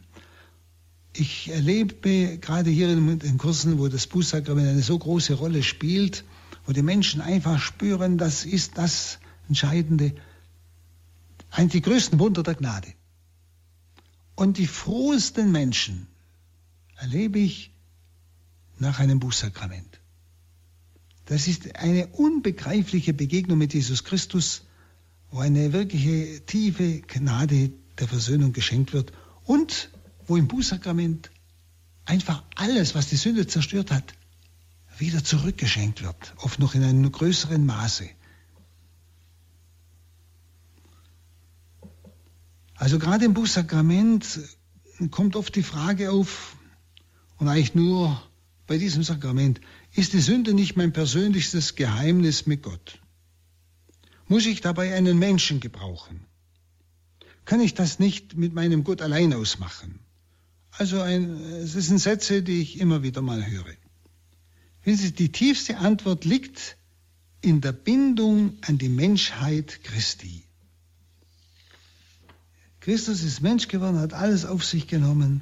[1.12, 6.24] Ich erlebe gerade hier in den Kursen, wo das Bußsakrament eine so große Rolle spielt,
[6.66, 10.12] wo die Menschen einfach spüren, das ist das Entscheidende,
[11.56, 12.92] eines der größten Wunder der Gnade.
[14.34, 16.06] Und die frohesten Menschen
[16.96, 17.72] erlebe ich
[18.78, 20.00] nach einem Bußsakrament.
[21.24, 24.64] Das ist eine unbegreifliche Begegnung mit Jesus Christus,
[25.30, 29.12] wo eine wirkliche tiefe Gnade der Versöhnung geschenkt wird
[29.44, 29.90] und
[30.26, 31.30] wo im Bußsakrament
[32.04, 34.12] einfach alles, was die Sünde zerstört hat,
[34.98, 38.08] wieder zurückgeschenkt wird, oft noch in einem größeren Maße.
[42.76, 44.40] Also gerade im Bußsakrament
[45.10, 46.56] kommt oft die Frage auf,
[47.38, 48.22] und eigentlich nur
[48.66, 49.60] bei diesem Sakrament,
[49.94, 52.98] ist die Sünde nicht mein persönlichstes Geheimnis mit Gott?
[54.28, 56.26] Muss ich dabei einen Menschen gebrauchen?
[57.44, 60.00] Kann ich das nicht mit meinem Gott allein ausmachen?
[60.72, 63.74] Also ein, es sind Sätze, die ich immer wieder mal höre.
[64.84, 66.76] Wissen Sie, die tiefste Antwort liegt
[67.40, 70.45] in der Bindung an die Menschheit Christi.
[72.86, 75.40] Christus ist Mensch geworden, hat alles auf sich genommen.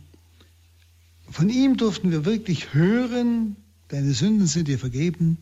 [1.29, 3.57] Von ihm durften wir wirklich hören,
[3.89, 5.37] deine Sünden sind dir vergeben.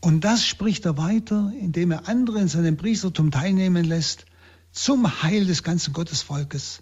[0.00, 4.24] Und das spricht er weiter, indem er andere in seinem Priestertum teilnehmen lässt,
[4.72, 6.80] zum Heil des ganzen Gottesvolkes.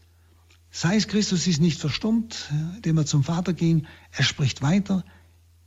[0.71, 5.05] Sei es Christus ist nicht verstummt, indem er zum Vater ging, er spricht weiter,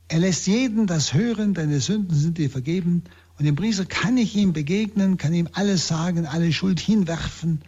[0.08, 3.04] er lässt jeden das hören, deine Sünden sind dir vergeben.
[3.38, 7.60] Und im Priester kann ich ihm begegnen, kann ihm alles sagen, alle Schuld hinwerfen.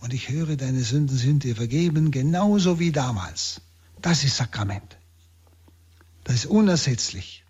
[0.00, 3.60] Und ich höre, deine Sünden sind dir vergeben, genauso wie damals.
[4.00, 4.96] Das ist Sakrament.
[6.24, 7.44] Das ist unersetzlich.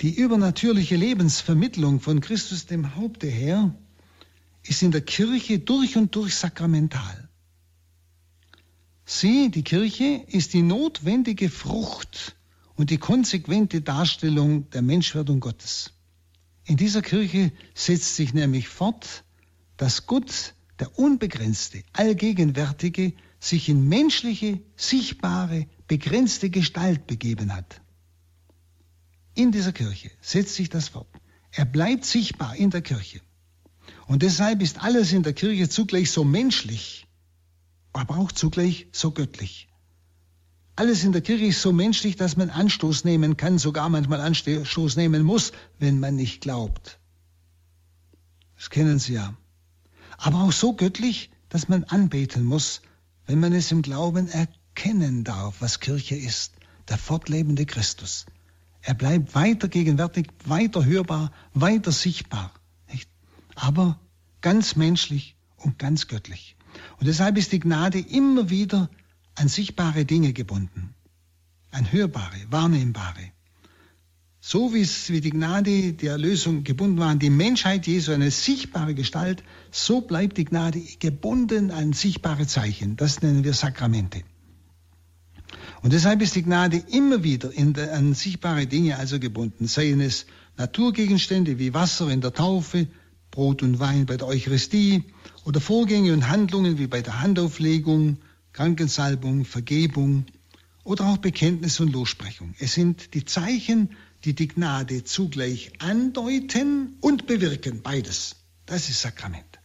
[0.00, 3.74] Die übernatürliche Lebensvermittlung von Christus dem Haupte her
[4.62, 7.28] ist in der Kirche durch und durch sakramental.
[9.04, 12.36] Sie, die Kirche, ist die notwendige Frucht
[12.76, 15.92] und die konsequente Darstellung der Menschwerdung Gottes.
[16.64, 19.24] In dieser Kirche setzt sich nämlich fort,
[19.80, 27.80] dass Gott, der Unbegrenzte, Allgegenwärtige, sich in menschliche, sichtbare, begrenzte Gestalt begeben hat.
[29.34, 31.08] In dieser Kirche setzt sich das fort.
[31.50, 33.22] Er bleibt sichtbar in der Kirche.
[34.06, 37.06] Und deshalb ist alles in der Kirche zugleich so menschlich,
[37.94, 39.68] aber auch zugleich so göttlich.
[40.76, 44.96] Alles in der Kirche ist so menschlich, dass man Anstoß nehmen kann, sogar manchmal Anstoß
[44.96, 47.00] nehmen muss, wenn man nicht glaubt.
[48.56, 49.39] Das kennen Sie ja.
[50.20, 52.82] Aber auch so göttlich, dass man anbeten muss,
[53.26, 56.52] wenn man es im Glauben erkennen darf, was Kirche ist,
[56.88, 58.26] der fortlebende Christus.
[58.82, 62.52] Er bleibt weiter gegenwärtig, weiter hörbar, weiter sichtbar.
[62.92, 63.08] Nicht?
[63.54, 63.98] Aber
[64.42, 66.54] ganz menschlich und ganz göttlich.
[66.98, 68.90] Und deshalb ist die Gnade immer wieder
[69.36, 70.94] an sichtbare Dinge gebunden,
[71.70, 73.32] an hörbare, wahrnehmbare.
[74.42, 78.30] So wie es wie die Gnade der Erlösung gebunden war an die Menschheit Jesu, eine
[78.30, 82.96] sichtbare Gestalt, so bleibt die Gnade gebunden an sichtbare Zeichen.
[82.96, 84.22] Das nennen wir Sakramente.
[85.82, 90.26] Und deshalb ist die Gnade immer wieder der, an sichtbare Dinge also gebunden, seien es
[90.56, 92.86] Naturgegenstände wie Wasser in der Taufe,
[93.30, 95.04] Brot und Wein bei der Eucharistie,
[95.44, 98.18] oder Vorgänge und Handlungen wie bei der Handauflegung,
[98.52, 100.24] Krankensalbung, Vergebung
[100.84, 102.54] oder auch Bekenntnis und Lossprechung.
[102.58, 103.90] Es sind die Zeichen,
[104.24, 108.36] die die Gnade zugleich andeuten und bewirken, beides.
[108.66, 109.58] Das ist Sakrament.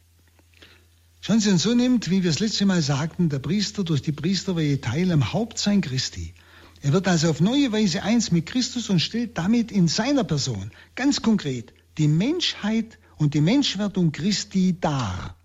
[1.22, 4.12] Schauen Sie, und so nimmt, wie wir es letzte Mal sagten, der Priester durch die
[4.12, 6.36] Priesterweihe teil am Hauptsein Christi.
[6.82, 10.72] Er wird also auf neue Weise eins mit Christus und stellt damit in seiner Person
[10.94, 15.36] ganz konkret die Menschheit und die Menschwerdung Christi dar.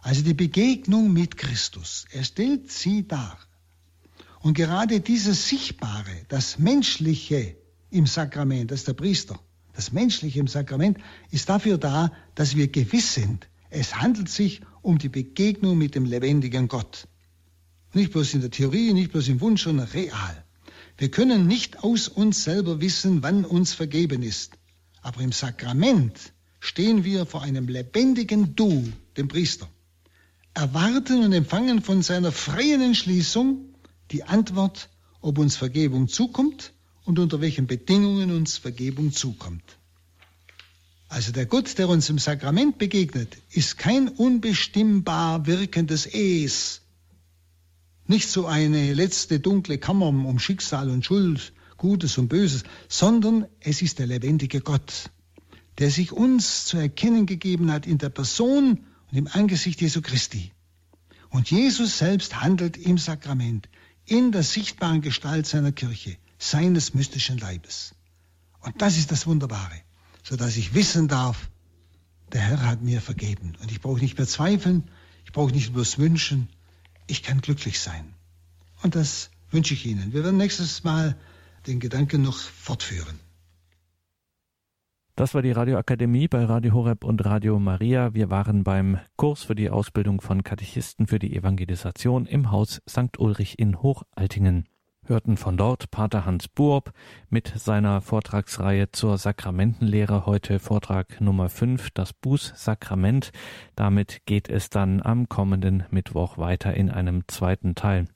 [0.00, 2.04] Also die Begegnung mit Christus.
[2.12, 3.38] Er stellt sie dar.
[4.40, 7.56] Und gerade dieses Sichtbare, das Menschliche
[7.90, 9.38] im Sakrament, das ist der Priester,
[9.74, 10.98] das Menschliche im Sakrament,
[11.30, 16.04] ist dafür da, dass wir gewiss sind, es handelt sich um die Begegnung mit dem
[16.04, 17.08] lebendigen Gott.
[17.92, 20.44] Nicht bloß in der Theorie, nicht bloß im Wunsch, sondern real.
[20.96, 24.52] Wir können nicht aus uns selber wissen, wann uns vergeben ist.
[25.02, 29.68] Aber im Sakrament stehen wir vor einem lebendigen Du, dem Priester
[30.54, 33.74] erwarten und empfangen von seiner freien Entschließung
[34.12, 34.88] die Antwort,
[35.20, 36.73] ob uns Vergebung zukommt
[37.04, 39.64] und unter welchen Bedingungen uns Vergebung zukommt.
[41.08, 46.80] Also der Gott, der uns im Sakrament begegnet, ist kein unbestimmbar wirkendes Es,
[48.06, 53.80] nicht so eine letzte dunkle Kammer um Schicksal und Schuld, Gutes und Böses, sondern es
[53.80, 55.10] ist der lebendige Gott,
[55.78, 58.80] der sich uns zu erkennen gegeben hat in der Person
[59.10, 60.52] und im Angesicht Jesu Christi.
[61.30, 63.68] Und Jesus selbst handelt im Sakrament,
[64.06, 67.94] in der sichtbaren Gestalt seiner Kirche, seines mystischen Leibes.
[68.60, 69.80] Und das ist das Wunderbare,
[70.22, 71.50] so dass ich wissen darf,
[72.32, 73.52] der Herr hat mir vergeben.
[73.60, 74.90] Und ich brauche nicht mehr zweifeln,
[75.24, 76.48] ich brauche nicht bloß wünschen,
[77.06, 78.14] ich kann glücklich sein.
[78.82, 80.12] Und das wünsche ich Ihnen.
[80.12, 81.16] Wir werden nächstes Mal
[81.66, 83.20] den Gedanken noch fortführen.
[85.16, 88.14] Das war die Radioakademie bei Radio Horeb und Radio Maria.
[88.14, 93.16] Wir waren beim Kurs für die Ausbildung von Katechisten für die Evangelisation im Haus St.
[93.18, 94.68] Ulrich in Hochaltingen.
[95.06, 96.92] Hörten von dort Pater Hans Buob
[97.28, 100.24] mit seiner Vortragsreihe zur Sakramentenlehre.
[100.24, 103.30] Heute Vortrag Nummer 5, das Bußsakrament.
[103.76, 108.06] Damit geht es dann am kommenden Mittwoch weiter in einem zweiten Teil.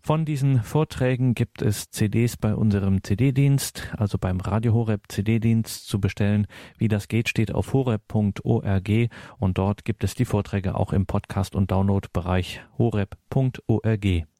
[0.00, 6.00] Von diesen Vorträgen gibt es CDs bei unserem CD-Dienst, also beim Radio Horeb CD-Dienst zu
[6.00, 6.48] bestellen.
[6.76, 8.90] Wie das geht, steht auf horeb.org
[9.38, 14.31] und dort gibt es die Vorträge auch im Podcast- und Download-Bereich horeb.org.